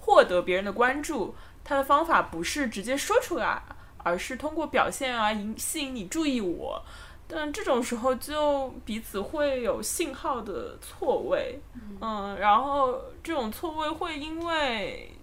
[0.00, 1.34] 获得别人的关注，
[1.64, 3.62] 他的方法不是直接说出来，
[3.98, 6.84] 而是通过表现啊引吸引你注意我。
[7.30, 11.60] 但这种时候就彼此会有信号的错位，
[12.00, 15.14] 嗯，然后这种错位会因为，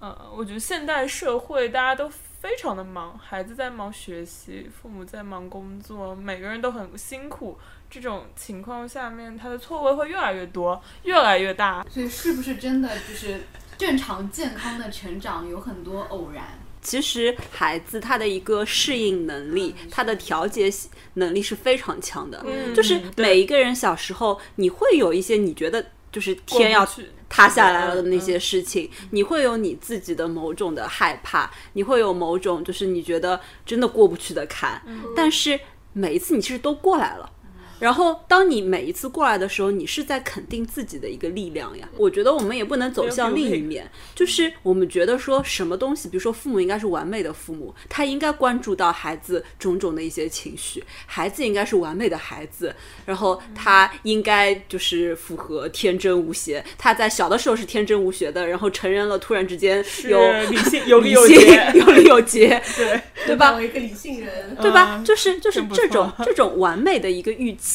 [0.00, 7.56] 呃，我觉得现代社会大家都非常的忙，孩子在忙学习，父母在忙工作，每个人都很辛苦。
[7.88, 11.86] 这种情况下面，他的错位会越来越多，越来越大。
[11.88, 13.42] 所以是不是真的就是
[13.78, 16.44] 正常健康的成长有很多偶然？
[16.86, 20.72] 其实孩子他的一个适应能力，他的调节
[21.14, 22.40] 能力是非常强的。
[22.46, 35.58] 嗯就是每一个人小时候，你会有一些你觉得就是天要去塌下来了的那嗯些事情，你会有你自己的某种的害怕，你会有某种就是你觉得真的过不去的坎，嗯但是
[35.92, 37.28] 每一次你其实都过来了。
[37.78, 41.88] 然后，当你每一次过来的时候，你是在肯定自己的一个力量呀。
[41.96, 56.64] 我觉得我们也不能走向另一面，就是我们觉得说什么东西，比如说父母应该是完美的父母，他应该关注到孩子种种的一些情绪，孩子应该是完美的孩子，然后他应该就是符合天真无邪。
[56.78, 63.60] 他在小的时候是天真无邪的，然后成人了，突然之间有 理性有理有节，有理有节，对对吧？
[63.60, 64.96] 一个理性人，对吧？
[64.96, 67.65] 嗯就是就是这种这种完美的一个预期，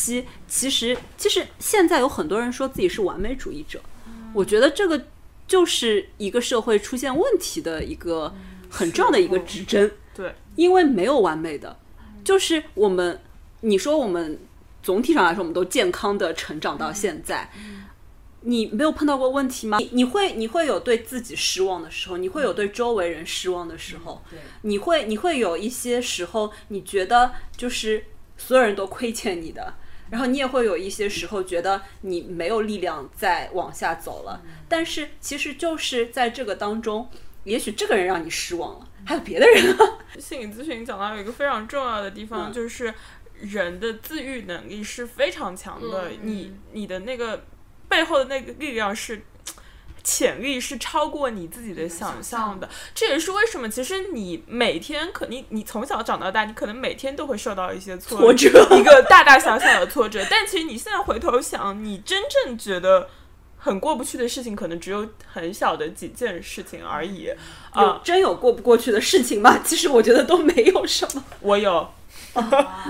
[0.47, 3.81] 其实其实现在有很多人说自己是完美主义者，
[4.33, 5.05] 我觉得这个
[5.47, 8.33] 就是一个社会出现问题的一个
[8.69, 11.77] 很重要的一个指针，对，因为没有完美的，
[12.23, 13.21] 就是我们
[13.59, 14.39] 你说我们
[14.81, 17.51] 总体上来说我们都健康的成长到现在。
[18.43, 19.77] 你没有碰到过问题吗？
[19.77, 28.03] 你你会你会有对自己失望的时候，你会有对周围人失望的时候，对，你会你会有一些时候，你觉得就是
[28.41, 29.73] 所有人都亏欠你的，
[30.09, 34.41] 然后你也会有一些时候觉得你没有力量再往下走了。
[34.67, 37.07] 但是其实就是在这个当中，
[37.43, 39.99] 也许这个人让你失望了，还有别的人啊。
[40.19, 42.93] 心理咨询讲到有一个非常重要的地方，嗯就是
[43.39, 47.45] 人的自愈能力是非常强的，嗯你你的那个
[47.87, 49.21] 背后的那个力量是。
[50.03, 60.25] 潜力是超过你自己的想象的，这也是为什么其实你每天可你你从小长到大，你可能每天都会受到一些挫挫折一个大大小小的挫折。
[60.29, 63.09] 但其实你现在回头想，你真正觉得
[63.57, 67.25] 很过不去的事情，可能只有很小的几件事情而已。
[67.75, 69.59] 有啊，真有过不过去的事情吗？
[69.63, 71.23] 其实我觉得都没有什么。
[71.41, 71.93] 我有，
[72.33, 72.41] 你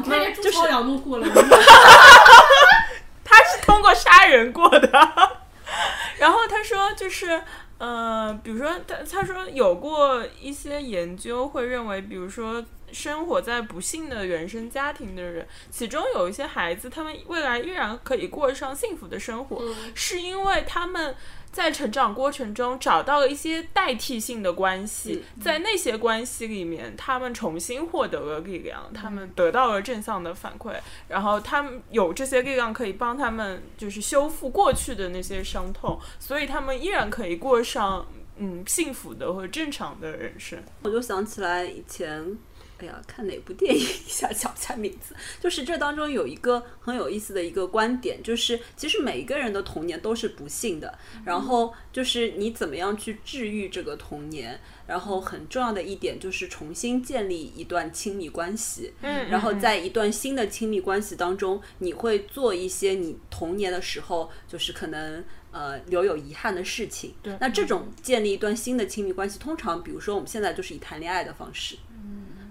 [0.10, 1.28] 看人家朱朝阳都过了，
[3.24, 5.41] 他是通过杀人过的。
[6.20, 7.42] 然后他说，就是
[7.78, 19.64] 呃，比如说他他说有过一些研究会认为，比如说生活在不幸的原生家庭的人，其中有一些孩子，他们未来依然可以过上幸福的生活，
[19.96, 21.16] 是因为他们。
[21.52, 30.76] 在成长过程中找到了一些代替性的关系，在那些关系里面，他们重新获得了力量，他们得到了正向的反馈，
[31.08, 38.06] 然后他们有这些力量可以帮他们就是修复过去的那些伤痛，所以他们依然可以过上
[38.38, 40.58] 嗯幸福的或者正常的人生。
[40.84, 42.38] 我就想起来以前，
[42.82, 59.30] 哎呀，看哪部电影一下想不起来名字，就是这当中有一个很有意思的一个观点，就是其实每一个人的童年都是不幸的，然后就是你怎么样去治愈这个童年，然后很重要的一点就是重新建立一段亲密关系，嗯。
[59.30, 67.14] 然后在一段新的亲密关系当中，你会做一些你童年的时候就是可能呃留有遗憾的事情。
[67.22, 67.38] 对。
[67.40, 71.76] 那这种建立一段新的亲密关系，通常比如说我们现在就是以谈恋爱的方式，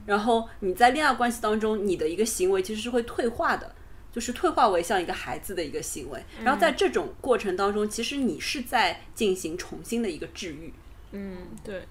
[0.06, 3.74] 然后你在恋爱关系当中，你的一个行为其实是会退化的。
[4.12, 10.74] 就是退化为像一个孩子的一个行为，然后在这种过程当中，其实你是在进行重新的一个治愈，
[11.12, 11.82] 嗯，对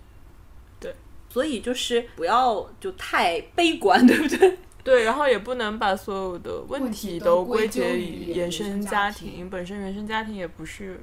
[0.82, 0.94] 对。
[1.30, 4.58] 所以就是不要就太悲观，对不对？
[4.84, 9.32] 对，然后也不能把所有的问问题题都归归结于原生生家家庭。
[9.32, 11.02] 庭，本身原生家庭也不是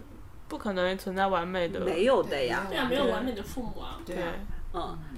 [0.49, 4.03] 不可能存在完美的，没有的呀，对啊，没有完美的父母啊。
[4.05, 5.16] 对对啊，嗯，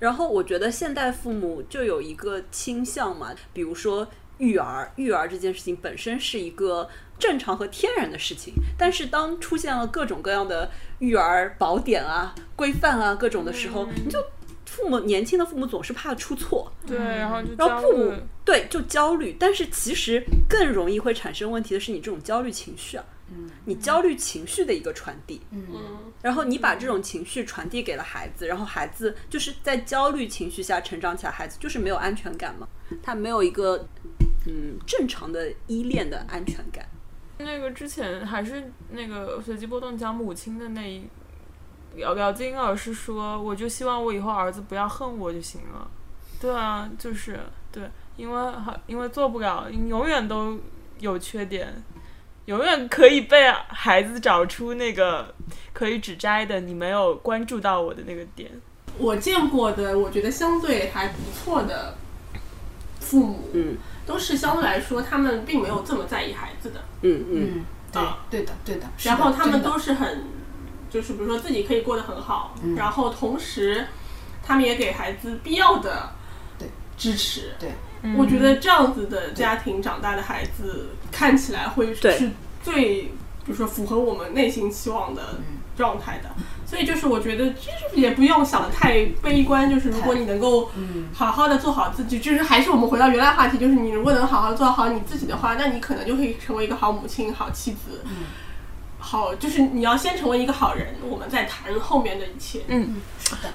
[0.00, 4.08] 然后我觉得现代父母就有一个倾向嘛，比如说
[4.38, 14.18] 育儿，育儿这件事情本身是一个正常和天然的事情，但是当出现了各种各样的育儿宝典啊、规范啊各种的时候，你就
[14.64, 23.04] 父母年轻的父母总是怕出错，对，然后就然后父母对就焦虑，但是其实更容易会产生问题的是你这种焦虑情绪啊，
[23.64, 25.62] 你焦虑情绪的一个传递，嗯，
[26.22, 32.66] 然后你把这种情绪传递给了孩子，然后孩子就是在焦虑情绪下成长起来，孩子就是没有安全感嘛，
[33.02, 33.86] 他没有一个
[34.46, 36.86] 嗯正常的依恋的安全感。
[37.38, 41.02] 那个之前还是那个随机波动讲母亲的那一
[41.96, 45.90] 姚姚金老师说，我就希望我以后儿子不要恨我就行了。
[46.40, 47.40] 对啊，就是
[47.72, 50.58] 对，因为好，因为做不了，你永远都
[50.98, 51.82] 有缺点，
[52.50, 55.32] 永远可以被孩子找出那个
[55.72, 58.50] 可以指摘的你没有关注到我的那个点。
[58.98, 61.94] 我见过的，我觉得相对还不错的
[62.98, 63.76] 父母，嗯。
[64.04, 67.52] 都是相对来说他们并没有这么在意孩子的，嗯嗯。
[67.54, 68.18] 嗯，对啊。
[68.28, 68.86] 对的对的。
[69.04, 70.24] 然后他们都是很，
[70.90, 72.74] 就是比如说自己可以过得很好，嗯。
[72.74, 73.86] 然后同时
[74.42, 76.10] 他们也给孩子必要的
[76.58, 76.68] 对。
[76.98, 77.52] 支持。
[77.60, 77.70] 对，
[78.16, 82.30] 我觉得这样子的家庭长大的孩子看起来会是
[82.62, 83.02] 最
[83.44, 85.40] 比如说符合我们内心期望的
[85.76, 86.30] 状态的。
[86.66, 90.70] 所以就是我觉得就是也不用想的太悲观，就是如果你能够
[91.12, 98.04] 好好的做好自己，就是还是我们回到原来话题，就是你如果能好好做好你自己的话，那你可能就可以成为一个好母亲、好妻子。
[99.00, 102.60] 好，就是你要先成为一个好人，我们再谈后面的一切。
[102.68, 103.00] 嗯，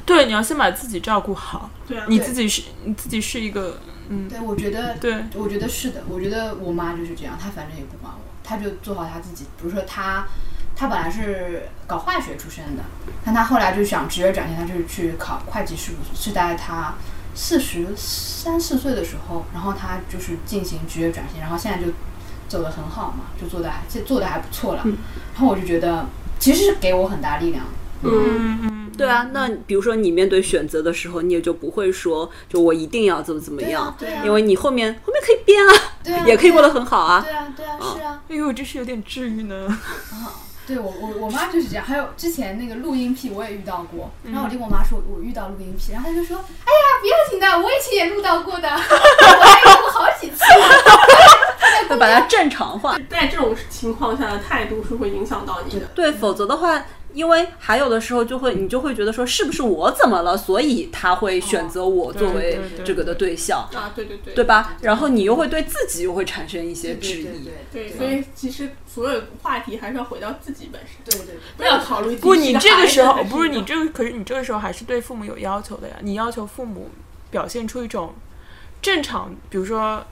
[0.05, 1.69] 对，你要先把自己照顾好。
[1.87, 3.79] 对啊，你自己是你自己是一个，
[4.09, 6.03] 嗯，对，我觉得，对，我觉得是的。
[6.09, 9.45] 我觉得我妈就是这样，她反正也不管我，她就做好她自己。
[9.57, 10.25] 比如说她，
[10.75, 12.83] 她本来是搞化学出身的，
[13.23, 16.95] 但她后来就想职业转型，她就是去考会计事务所，是在她
[17.33, 21.91] 四十三四岁的时候，然后她就是进行职业转型，然后现在就
[22.47, 24.83] 走得很好嘛，就做的还这做的还不错了。
[25.33, 26.05] 然后我就觉得，
[26.39, 27.65] 其实是给我很大力量。
[28.03, 35.73] 嗯嗯，对啊，那比如说你面对选择的时候，你也就不会说，就我一定要怎么怎么样，对啊对啊因为你后面后面可以变啊，
[36.03, 37.21] 对啊，也可以过得很好啊。
[37.21, 38.21] 对啊，对啊，是啊。
[38.29, 39.79] 哎呦，真是有点治愈呢。
[40.67, 50.43] 对我我我妈就是这样，还有之前那个录音癖我也遇到过，然后我就跟我妈说我遇到录音癖，然后她就说，哎呀不要紧的，我以前也录到过的， 我还录过好几次。
[51.87, 52.97] 会把它正常化。
[53.09, 55.85] 在这种情况下的态度是会影响到你的。
[55.93, 56.83] 对，否则的话，
[57.15, 64.75] 因为还有的时候就会你就会觉得说，是不是我怎么了，所以他会选择我作为这个的对象，啊，对对对，对吧？
[64.81, 67.49] 然后你又会对自己又会产生一些质疑。
[67.71, 75.95] 对，所以其实所有话题还是要回到自己本身，对对不要考虑不，你这个时候不是你这个，可是你这个时候还是对父母有要求的呀。
[76.01, 76.89] 你要求父母
[77.31, 78.13] 表现出一种
[78.81, 80.05] 正常，比如说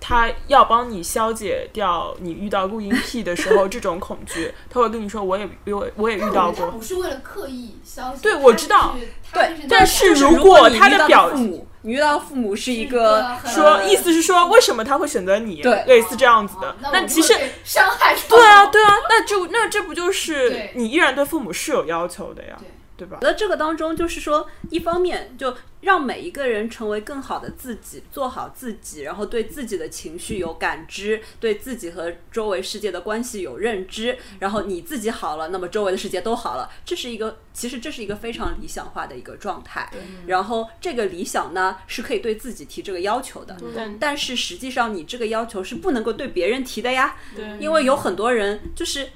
[0.00, 6.66] 他要帮你消解掉你遇到录音癖的时候这种恐惧， 他会跟你说我也我也我也遇到过。
[6.70, 8.96] 不是为了刻意消解，对我知道
[9.32, 15.62] 对但是如果他的表父母，你遇到父母是一一个说意思是说为什么他会选择你？
[15.62, 16.74] 对类似这样子的。
[16.80, 17.34] 那那其实
[17.64, 22.66] 伤害到对啊，对啊，那就那这不就是你依然对父母是有要求的呀，对
[23.00, 23.18] 对吧？
[23.22, 36.70] 那这个当中，就是说，一方面就让每一个人成为更好的自己，做好自己，然后对自己的情绪有感知，对自己和周围世界的关系有认知，然后你自己好了，那么周围的世界都好了。
[36.84, 39.90] 这是一个，其实这是一个非常理想化的一个状态。
[40.26, 47.16] 然后这个理想呢，是可以对自己提这个要求的，但但是实际上你这个要求是不能够对别人提的呀。
[47.34, 49.08] 对因为有很多人就是，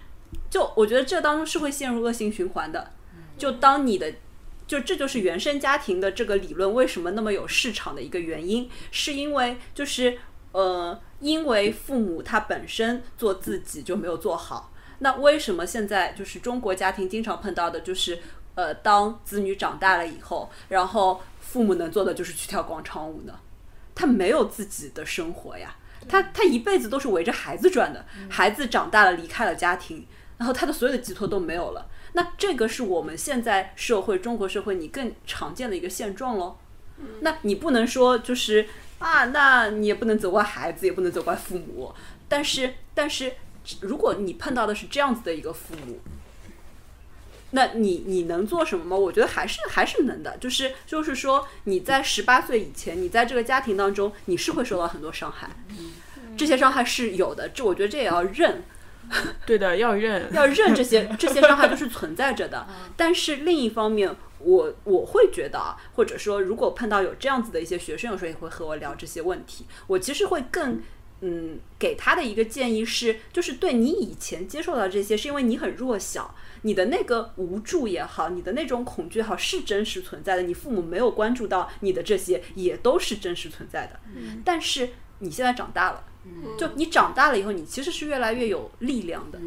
[0.49, 2.93] 就我觉得这当中是会陷入恶性循环的。
[3.37, 4.13] 就当你的，
[4.67, 10.19] 就这就是原生家庭的这个理论为什么那么有市场的一个原因，是因为就是
[10.53, 14.73] 呃，因为父母他本身做自己就没有做好。
[15.01, 18.21] 那为什么现在就是中国家庭经常碰到的就是
[18.55, 23.41] 呃，当子女长大了以后，然后父母能做的就是去跳广场舞呢？
[23.97, 25.77] 他没有自己的生活呀，
[26.09, 30.07] 他他一辈子都是围着孩子转的，孩子长大了离开了家庭，
[30.39, 31.87] 然后他的所有的寄托都没有了。
[32.17, 36.57] 那这个是我们现在社会中国社会你更常见的一个现状喽。
[37.21, 38.69] 那你不能说就是
[39.01, 41.93] 啊，那你也不能责怪孩子，也不能责怪父母。
[42.29, 43.33] 但是，但是
[43.81, 45.99] 如果你碰到的是这样子的一个父母，
[47.51, 48.97] 那你你能做什么吗？
[48.97, 55.51] 我觉得还是还是能的，就是就是说你在十八岁以前，你在这个家庭当中，你是会受到很多伤害，
[56.37, 58.63] 这些伤害是有的，这我觉得这也要认。
[59.47, 60.33] 对的，要认。
[60.33, 62.67] 要认这些这些伤害都是存在着的。
[62.97, 70.81] 但是另一方面，我我会觉得啊，或者说如果碰到有这样子的一些学生，有时候也会和我聊这些问题，我其实会更。
[71.27, 80.43] 嗯，给他的一个建议是，就是对你以前接受到这些，是因为你很弱小，你的那个无助也好，你的那种恐惧也好，是真实存在的。
[80.43, 84.01] 你父母没有关注到你的这些，也都是真实存在的。
[84.45, 84.91] 但是
[85.21, 86.05] 你现在长大了，
[86.59, 89.39] 就你长大了以后，你其实是越来越有力量的。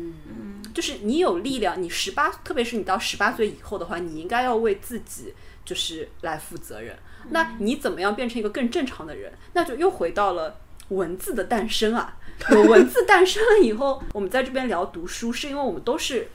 [0.73, 5.34] 就是你有力量，你十八，特别是你到十八岁以后的话，你应该要为自己
[5.65, 6.95] 就是来负责任。
[7.30, 9.34] 那你怎么样变成一个更正常的人？
[9.53, 10.59] 那就又回到了
[10.89, 12.17] 文字的诞生啊。
[12.51, 16.28] 有文字诞生了以后，我们在这边聊读书，是因为我们都是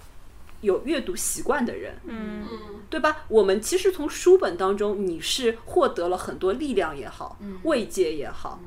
[0.61, 2.45] 有阅读习惯的人，嗯，
[2.91, 3.19] 对吧？
[3.29, 8.61] 我们其实从书本当中，你是获得了很多力量也好，慰藉也好。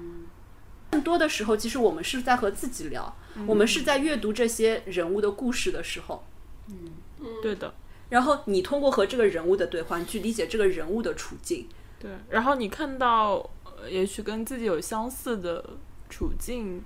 [0.95, 3.13] 更多的时候，其实我们是在和自己聊，
[3.45, 6.23] 我们是在阅读这些人物的故事的时候，
[6.69, 6.93] 嗯
[7.43, 7.73] 对的，
[8.07, 11.67] 然后你通过和这个人物的对话，你去理解这个人物的处境。
[11.99, 12.11] 对。
[12.29, 15.71] 然后你看到，呃也许跟自己有相似的
[16.09, 16.81] 处境，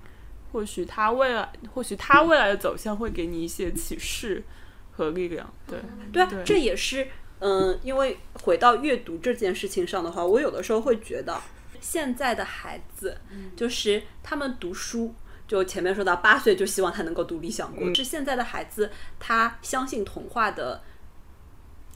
[0.51, 4.43] 或许他未来，或许他未来的走向会给你一些启示
[4.91, 5.53] 和力量。
[5.67, 5.79] 对，
[6.11, 7.07] 对啊，对这也是
[7.39, 11.39] 嗯，因为回到阅读这件事情上的话，我有的时候会觉得，
[11.81, 13.19] 现在的孩子
[13.55, 15.15] 就是他们读书。
[15.47, 20.83] 就前面说到八岁就希望他能够读理想国，嗯是现在的孩子他相信童话的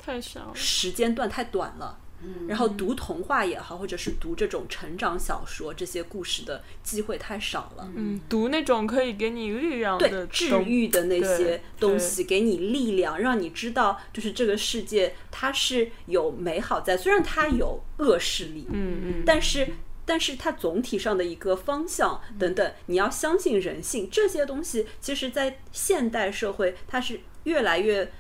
[0.04, 0.56] 太少了。
[0.56, 2.00] 时间段太短了。
[2.48, 7.90] 然后读童话也好，或者是读这种成长小说这些故事的机会太少了。
[7.96, 19.68] 嗯，读那种可以给你力量的对治愈的那些东西，给你力量，让你知道，就是这个世界它是有美好在，虽然它有恶势力，嗯嗯，但是
[20.06, 28.12] 但是它总体上的一个方向等等，你要相信人性这些东西，其实在现代社会它是越来越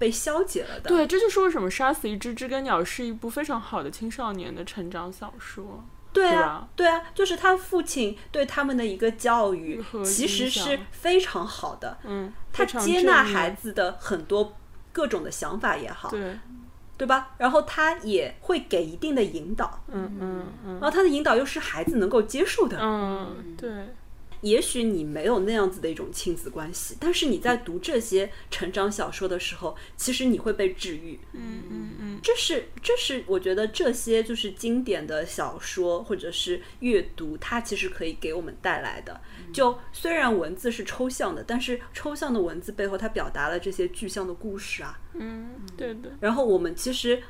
[0.00, 0.88] 被消解了的。
[0.88, 5.84] 对，这就是为什么《杀死一只知更鸟》是一部非常好的青少年的成长小说。
[6.12, 11.98] 对啊对啊，就是他父亲对他们的一个教育，其实是非常好的。
[12.02, 14.56] 嗯，他接纳孩子的很多
[14.90, 16.36] 各种的想法也好，对，
[16.98, 17.30] 对吧？
[17.38, 22.76] 然后他也会给一定的引导，嗯嗯嗯然后他的引导又是孩子能够接受的。
[22.80, 23.70] 嗯，对，
[24.42, 31.18] 也许你没有那样子的一种亲子关系，但是你在读这些成长小说的时候，其实你会被治愈。
[31.32, 39.20] 嗯嗯嗯，这是这是我觉得这些就是经典的小说或者是阅读，它其实可以给我们带来的。
[39.52, 44.98] 就虽然文字是抽象的，但是抽象的文字背后，它表达了这些具象的故事啊。
[45.14, 47.20] 嗯，对的，然后我们其实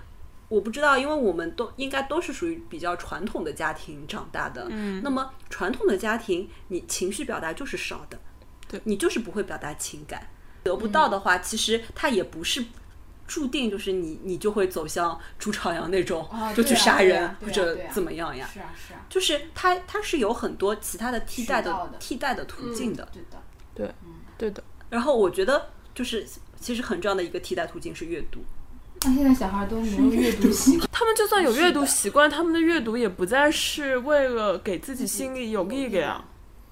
[0.51, 4.67] 我不知道，因为我们都应该都是属于比较传统的家庭长大的。
[4.69, 8.19] 嗯那么传统的家庭，你情绪表达就是少的，
[8.69, 10.29] 对你就是不会表达情感，
[10.63, 12.63] 得不到的话，其实它也不是。
[13.27, 18.51] 注定就是你，你就会走向朱朝阳那种，哦 就去杀人、对啊啊或者怎么样呀？
[18.53, 23.09] 是啊是啊，就是他，他是有很多其他的替代的替代的途径的。
[23.13, 23.41] 对的。
[23.73, 23.95] 对，
[24.37, 26.27] 对的，然后我觉得，就是
[26.59, 28.41] 其实很重要的一个替代途径是阅读。
[29.05, 36.23] 那现在小孩都没有阅读习惯， 他们就算有阅读习惯，他们的阅读也不再是为了给自己心里有力量，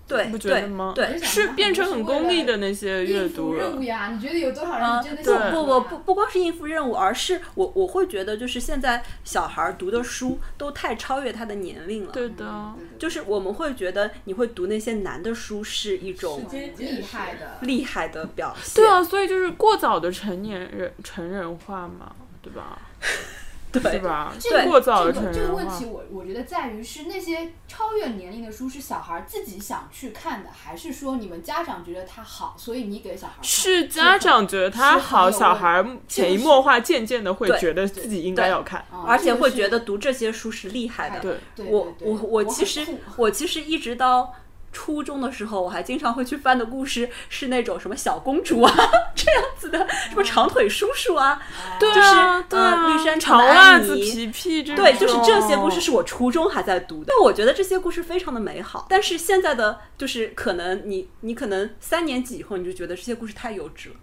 [0.08, 0.92] 对，你不觉得对吗？
[0.94, 3.62] 对，是变成很功利的那些阅读了。
[3.62, 12.10] 任务呀，你觉得有多少人真的对想不不不不光是应付任务，而是我我会觉得，就是现在小孩儿读的书都太超越他的年龄了。
[12.12, 16.46] 对的，就是我们会觉得你会读那些难的书是一种
[16.78, 18.82] 厉害的，厉害的表现。
[18.82, 22.78] 对啊，所以就是过早的成年人成人化嘛，对吧？
[23.70, 24.32] 对对吧？
[24.38, 33.44] 这个过早的这成人化个这个问题，，我我觉得在于是那些超越年龄的书是小孩自己想去看的，还是说你们家长觉得它好，所以你给小孩看？
[33.44, 38.80] 是家长觉得他好，小孩潜移默化、渐渐的会觉得自己应该要看。
[38.90, 41.20] 啊而且会觉得得读这些书是厉害的。
[41.20, 44.34] 对对我我我其实我其实一直到
[44.72, 48.72] 初中的时候，我还经常会去翻的故事是那种什么小公主啊
[49.14, 49.78] 这样子的，
[50.10, 51.40] 什么长腿叔叔啊，
[51.80, 58.86] 对就是啊，对呃啊，绿山长袜子、皮皮对，就是这些故事是我初中还在读的，但我觉得这些故事非常的美好。
[58.88, 63.96] 但是现在的就是可能你你可能三年级以后你就觉得这些故事太幼稚了。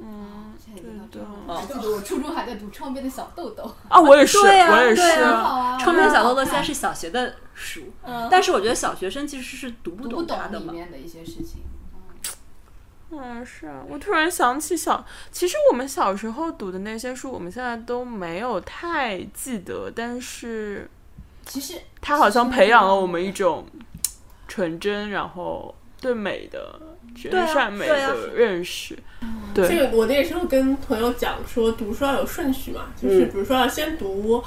[0.00, 0.37] 嗯，
[0.74, 5.02] 对的样了我记得我初中还在读《窗边的小豆豆》，啊，我也是，对啊我也是，
[5.82, 10.72] 窗边小豆豆现在是小学的书，嗯但是我觉得小学生其实是读不懂懂它的嘛。
[10.72, 11.62] 里面的一些事情。
[13.10, 15.02] 嗯，是啊，我突然想起小，
[15.32, 20.86] 其实我们小时候读的那些书，我们现在都没有太记得，但是
[21.46, 23.64] 其实它好像培养了我们一种
[24.46, 26.78] 纯真，然后对美的、
[27.16, 28.94] 真善美的认识。
[29.20, 33.30] 这对，个我那时候跟朋友讲说，读书要有顺序嘛，就是嗯。
[33.32, 34.42] 比如说要先读，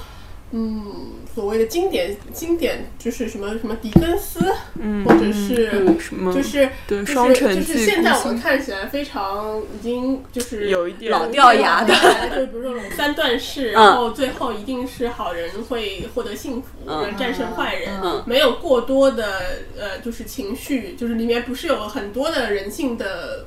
[0.53, 0.85] 嗯，
[1.33, 4.41] 所谓的经典经典，就是什么什么狄更斯，
[4.77, 11.93] 嗯，或者是嗯什么，就是对就是就是现在我们看起来非常已经就是有一点老掉牙的。
[12.35, 13.73] 就是比如说三段式，嗯。
[13.73, 17.15] 然后最后一定是好人会获得幸福，嗯。
[17.17, 18.21] 战胜坏人，嗯。
[18.25, 19.41] 没有过多的
[19.79, 23.45] 呃就是情绪，就是里面不是有很多的人性的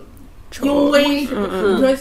[0.62, 1.96] 幽微，嗯比如说。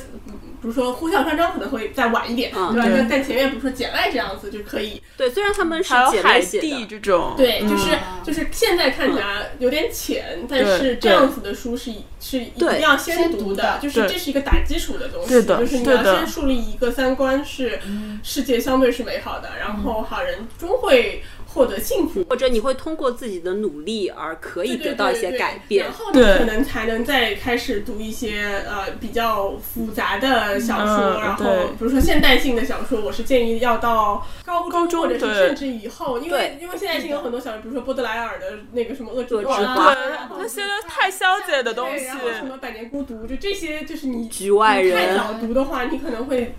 [0.63, 2.87] 比如说呼啸山庄可能会再晚一点，嗯对吧？
[2.87, 2.97] 对。
[2.97, 7.67] 但但前面比如说简爱这样子就可以，对，虽然他们是还有海姐妹写的，这种，对，嗯。
[7.67, 7.89] 就是
[8.23, 11.91] 就是现在看起来有点浅，但是这样子的书是
[12.21, 17.77] 是一定要先先读读的的，就是这是一个打基础的东西，就是你要先树立一个三观，是
[18.23, 21.21] 世界相对是美好的，然后好人终会
[21.53, 22.23] 获得幸福。
[22.29, 25.39] 或者你会通过自己的努力而可以得到一些对对。
[25.39, 25.85] 改变。
[25.85, 25.93] 然。
[25.93, 31.45] 后你对可能才能再开始读一些呃比较复杂的小说，嗯然后
[31.77, 40.03] 比如说现代性的小说，我是建议要到高高中或者是甚至以后，因为因为现代性有很多小说，比如说波德莱尔的那个什么《恶作剧之花》花对
[40.37, 42.05] 那些太消解的东，西。
[42.05, 44.93] 然，后什么《百年孤独》，就这些，就是你局外人。
[44.93, 46.55] 太早读的话，你可能会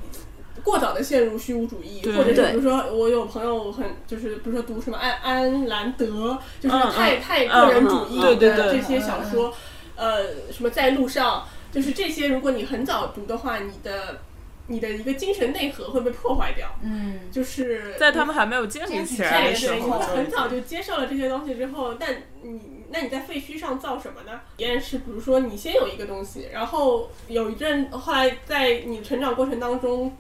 [0.63, 9.53] 过早的陷入虚无主义，或者是比如说我有朋友很就是比如说读什么安安兰德，就是嗯太、嗯太个人主义的这些小说，
[9.97, 14.21] 呃，什么在路上，就是这些，如果你很早读的话，你的
[14.69, 24.41] 你的一个精神内核会被破坏掉，嗯，就是在他们还没有建立起来对对，的时候你会，很早就接受了这些东西之后，但你那你在废墟上造什么呢？
[24.57, 30.17] 体验是，比如说你先有一个东西，然后有一阵，后来在你成长过程当中，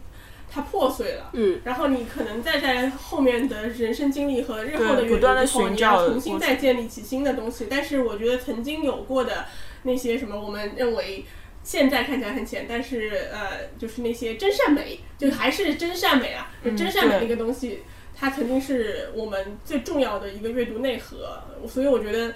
[0.55, 1.31] 它破碎了。
[1.33, 7.67] 嗯，然后你可能再在后面的人生经历和日后的阅读之后，寻你要重新再建立起新的东西。
[7.69, 9.47] 但是我觉得曾经有过的
[9.83, 11.25] 那些什么，我们认为
[11.65, 17.83] 现在看起来很浅，但是呃，就是那些真善美，就还是真善美啊，就真善美那个东西，
[18.15, 21.43] 它曾经是我们最重要的一个阅读内核。
[21.69, 22.33] 所以我觉得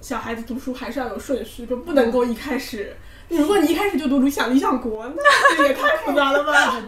[0.00, 2.94] 小孩子读书还是要有顺序，就不能够一开始。
[3.28, 5.22] 如果你一开始就读理想理想国，那
[5.56, 6.80] 这也太复杂了吧？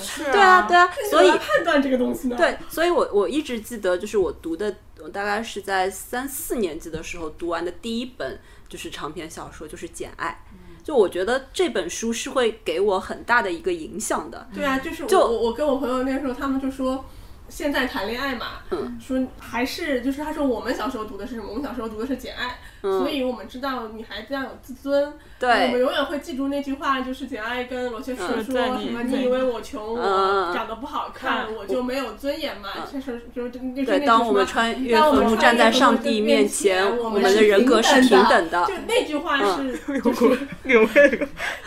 [0.00, 2.36] 是对啊，对啊，所以判断这个东西呢？
[2.36, 10.42] 对，所以我我一直记得，就是我读的，我大概是在三四年级的时候读完的第一本就是长篇小说，就是《简爱》。
[10.84, 14.48] 就我觉得这本书是会给我很大的一个影响的。
[14.54, 17.04] 对啊，就是我就我我跟我朋友那时候，他们就说。
[17.50, 21.48] 现在谈恋爱嘛，嗯说还是就是他说我们小时候读的是什么？
[21.48, 22.44] 我们小时候读的是《简爱》，
[22.80, 25.04] 所以我们知道女孩子要有自尊。
[25.10, 28.52] 嗯对我们永远会记住那句话，就是简爱跟罗切士嗯说什
[28.90, 29.04] 么？
[29.04, 32.70] 你以为我穷，嗯我长得不好看，看我就没有尊严嘛？
[32.92, 38.74] 就是就是对，那句当我们穿越当我坟墓们穿越坟站在上帝面前，我我们们的人格是平等的就。
[38.88, 40.24] 那句话是 嗯就是
[40.64, 40.82] 有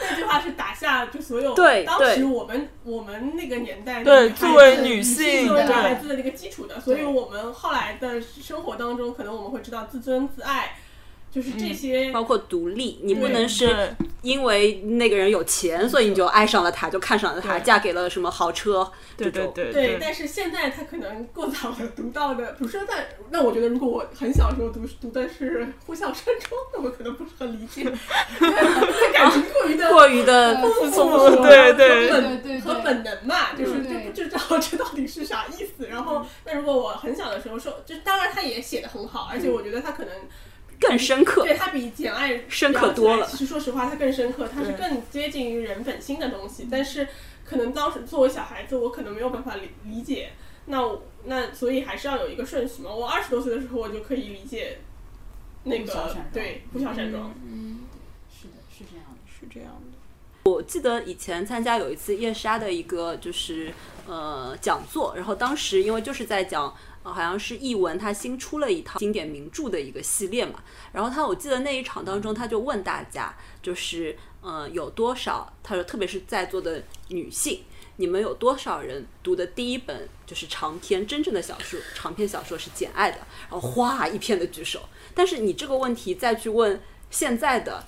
[0.01, 10.75] 那句话是打下就所有对当时我们我们那个年代的对女孩子作为女性作为女对孩子的那个基础的，所以我们后来的生活当中，可能我们会知道自尊自爱，
[11.31, 12.11] 就是这些。
[12.11, 19.51] 包括独立，你不能是因为那个人有钱，所以你就爱上了他，就看上了他，嫁给了什么豪车这种。
[19.55, 27.81] 对对对对，但是现在他可能过早的读到的，不是在那我觉得如果我很小时候读读的是《呼啸山庄》，那我可能不是很理解，
[28.41, 35.87] 因为感情过于的过于的丰富富对对对对对本和本能嘛，就是嗯就不知道这到底是啥意思。
[35.87, 40.13] 然后，那如果我很小的时候说，就当然他也写的很好，而且我觉得他可能
[40.81, 41.55] 更深刻对。
[41.55, 46.67] 它比《简爱》深刻多了其实说实话，它更深刻，它是更接近于人本心的东西。
[46.69, 47.07] 但是
[47.45, 50.31] 可能当时作为小孩子，我可能没有办法理理解。
[50.65, 52.91] 那我那所以还是要有一个顺序嘛。
[52.91, 54.79] 我二十多岁的时候，我就可以理解
[55.63, 57.29] 那呼啸个山庄对《呼啸山庄》
[58.31, 59.31] 是的，是这样的。
[59.39, 60.49] 是这样的。
[60.49, 63.71] 我记得以前参加有一次夜莎的一个就是
[64.07, 66.75] 呃讲座，然后当时因为就是在讲。
[67.03, 70.63] 呃，好像是译文，他新出了一套经典名著的一个系列嘛。
[70.91, 75.51] 然后他，我记得那一场当中，他就问大家，就是呃，有多少？
[75.63, 77.63] 他说，特别是在座的女性，
[77.95, 81.79] 你们有多少人读的第一本就是长篇真正的小说？
[81.95, 84.81] 长篇小说是《简爱》的，然后哗一片的举手。
[85.13, 87.83] 但是你这个问题再去问现在的，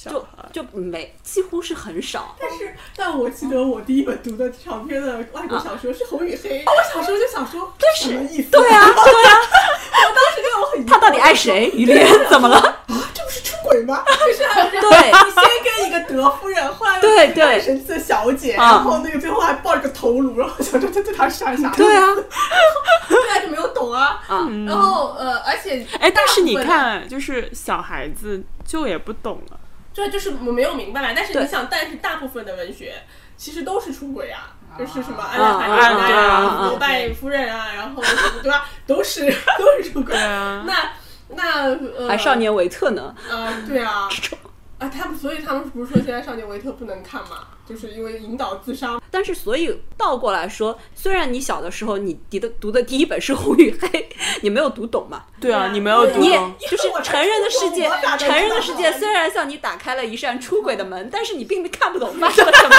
[0.00, 2.36] 小孩就没几乎是很少。
[2.38, 8.48] 但是，但我记得我第一本读的长篇的外国小说是《红与黑》，啊我小时候就想说，这什么意思？
[8.52, 9.38] 对啊， 对啊，
[10.06, 11.68] 我当时就很疑惑他到底爱谁？
[11.74, 12.58] 于连怎么了？
[12.58, 14.04] 啊，这不是出轨吗？
[14.06, 21.70] 就是还是对你先跟一个德夫人，后来又对对跟一个神奇的小姐，啊然后那个最后还抱着个头颅，然后想说这对他是啥啥？
[21.74, 22.06] 对，啊，
[23.08, 24.20] 后来就没有懂啊。
[24.28, 29.58] 啊然后呃，而且哎，但是你看，就是小孩子就也不懂了。
[30.04, 31.08] 这就是我没有明白嘛。
[31.14, 32.94] 但是你想，但是大部分的文学
[33.36, 34.54] 其实都是出轨啊。
[34.78, 39.24] 就是什么安娜海海对啊啊、罗拜夫人啊，然后什么对吧，都是
[39.58, 40.14] 都是出轨。
[40.14, 40.92] 那
[41.30, 41.62] 那
[41.98, 43.12] 呃，还少年维特呢？
[43.28, 44.38] 啊，对啊，这种。
[44.78, 49.00] 啊，他们所以他们不是说现在少年维特不能看嘛，就是因为引导自杀。
[49.10, 53.88] 但是，所以倒过来说，虽然你小的时候你读的读的第一本是《红与黑》，
[54.40, 55.24] 你没有读懂嘛？
[55.40, 56.54] 对啊，你没有读懂。
[56.60, 62.70] 就是成人的世界成人的世界虽然向你打开了一扇出轨的门，但是你并看不懂发生了什么。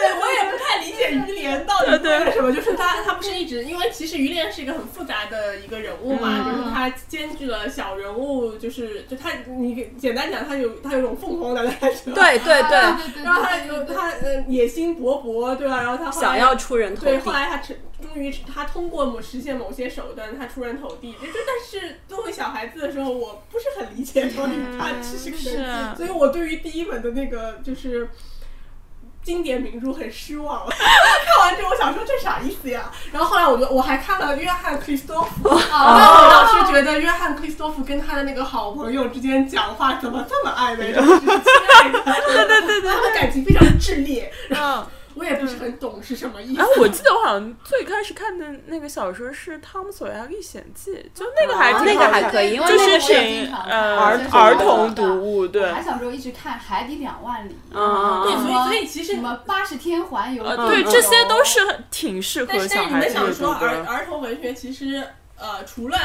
[0.00, 15.82] 对，我也不太理解于连到底为了什么，就是他他不是一直，因为其实于连是一个很复杂的一个人物嘛，嗯就是他兼具了小人物，就是就他你简单讲，他有他有种凤凰男的感觉，，对对对，啊对对然后他有他呃野心勃勃，对吧？
[15.82, 17.32] 然后他后来想要出人头对，地后。
[17.32, 21.12] 来他成终于他通过某实现某些手段，他出人头地。
[21.12, 25.56] 就就但是作为小孩子的时候，我不是很理解到底他其实
[25.96, 28.08] 所以我对于第一本的那个就是。
[29.24, 32.90] 经典名著很失望， 看完之后我想说这啥意思呀？
[33.10, 44.30] 然后后来我就我还看了约翰克里斯托夫，但我当时觉得约翰克里斯托夫跟他的那个好朋友之间讲话怎么这么暧昧，就是亲爱的，对对对对，他们感情非常炽烈。
[44.48, 44.62] 然
[45.14, 46.60] 我也不是很懂是什么意思。
[46.60, 55.70] 哎，我记得我好像最开始看的那个小说是《汤姆索亚历险记》，就那个还啊那个挺好看还可以，因为就是那个是挺呃儿童儿童读物，对。
[55.72, 61.60] 还小时候一直看《海底两万里》，啊对，所以什么所以其实什么八十天环游，呃，嗯对，嗯这些都是
[61.90, 63.70] 挺适合但是但是你小孩子阅们想说读的。
[63.70, 65.06] 儿儿童文学其实
[65.36, 65.98] 呃除了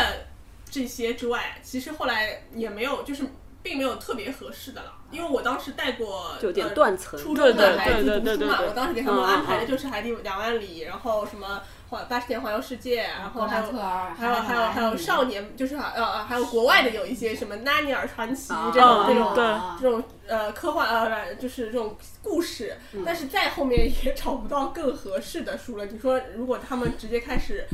[0.70, 3.24] 这些之外，其实后来也没有就是
[3.64, 7.20] 并没有特别合适的了，因为我当时带过就有点呃断层。
[7.20, 19.34] 初中的对孩子读书嘛，对对对我当时给他们嗯安排的嗯就是《海底两万里》，然后什么环八十天环游世界，然后还有还有还有还有少年，就是呃呃还有国外的有一些什么《纳尼尔传奇》啊这种嗯这种
[19.82, 25.86] 这种呃科幻呃就是这种故事，嗯但是再后面也找不到更合适的书了。
[25.88, 27.68] 你说如果他们直接开始，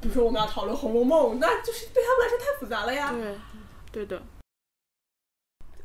[0.00, 3.12] 比如说我们要讨论《红楼梦》，那就是对他们来说太复杂了呀。
[3.12, 3.36] 对，
[3.92, 4.22] 对的。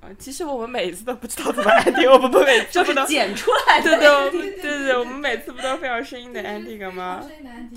[0.04, 3.98] 啊，其实我们每次都不知道怎么 ending，我们不每次都剪出来的。
[3.98, 7.22] 对对对对对，我们每次不都非常生硬的 ending 吗？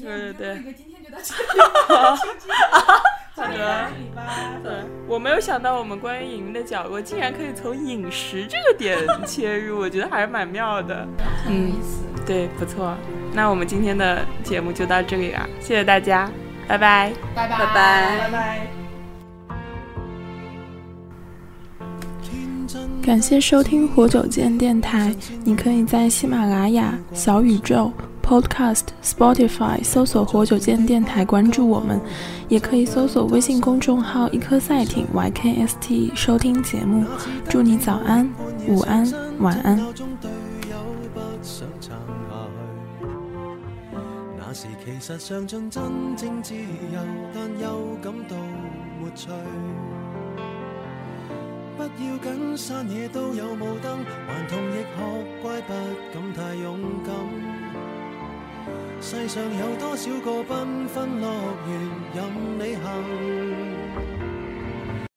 [0.00, 1.60] 对对对今天就到这里。
[3.36, 3.88] 好的。
[4.64, 4.72] 对，
[5.06, 11.06] 我没有想到我们关于隐秘的角落竟然可以从饮食这个点 切入，我觉得还是蛮妙的。
[11.46, 11.74] 嗯，
[12.26, 12.96] 对，不错。
[13.32, 16.30] 那我们今天的节目就到这里了，谢谢大家，
[16.66, 17.12] 拜拜。
[17.34, 18.75] 拜拜拜拜拜拜。
[23.06, 25.14] 感谢收听活久见电台。
[25.44, 32.00] 你可以在喜马拉雅、小宇宙、Podcast、Spotify 搜索“活久见电台”，关注我们；
[32.48, 37.04] 也可以搜索微信公众号“一颗赛艇 YKST” 收听节目。
[37.48, 38.28] 祝你早安、
[38.66, 39.76] 午安、晚安。
[39.94, 40.28] 中隊
[40.68, 40.76] 友
[41.14, 41.94] 不想撐下
[43.00, 43.06] 去，
[44.36, 47.00] 那時其實嚐盡真正自由，
[47.32, 48.36] 但又感到
[49.00, 49.28] 沒趣。
[51.76, 55.74] 不要紧，山野都有雾灯，顽童亦学乖，不
[56.12, 57.14] 敢太勇敢。
[59.00, 61.28] 世上有多少个缤纷乐
[61.68, 61.70] 园
[62.14, 62.18] 任
[62.58, 62.84] 你行？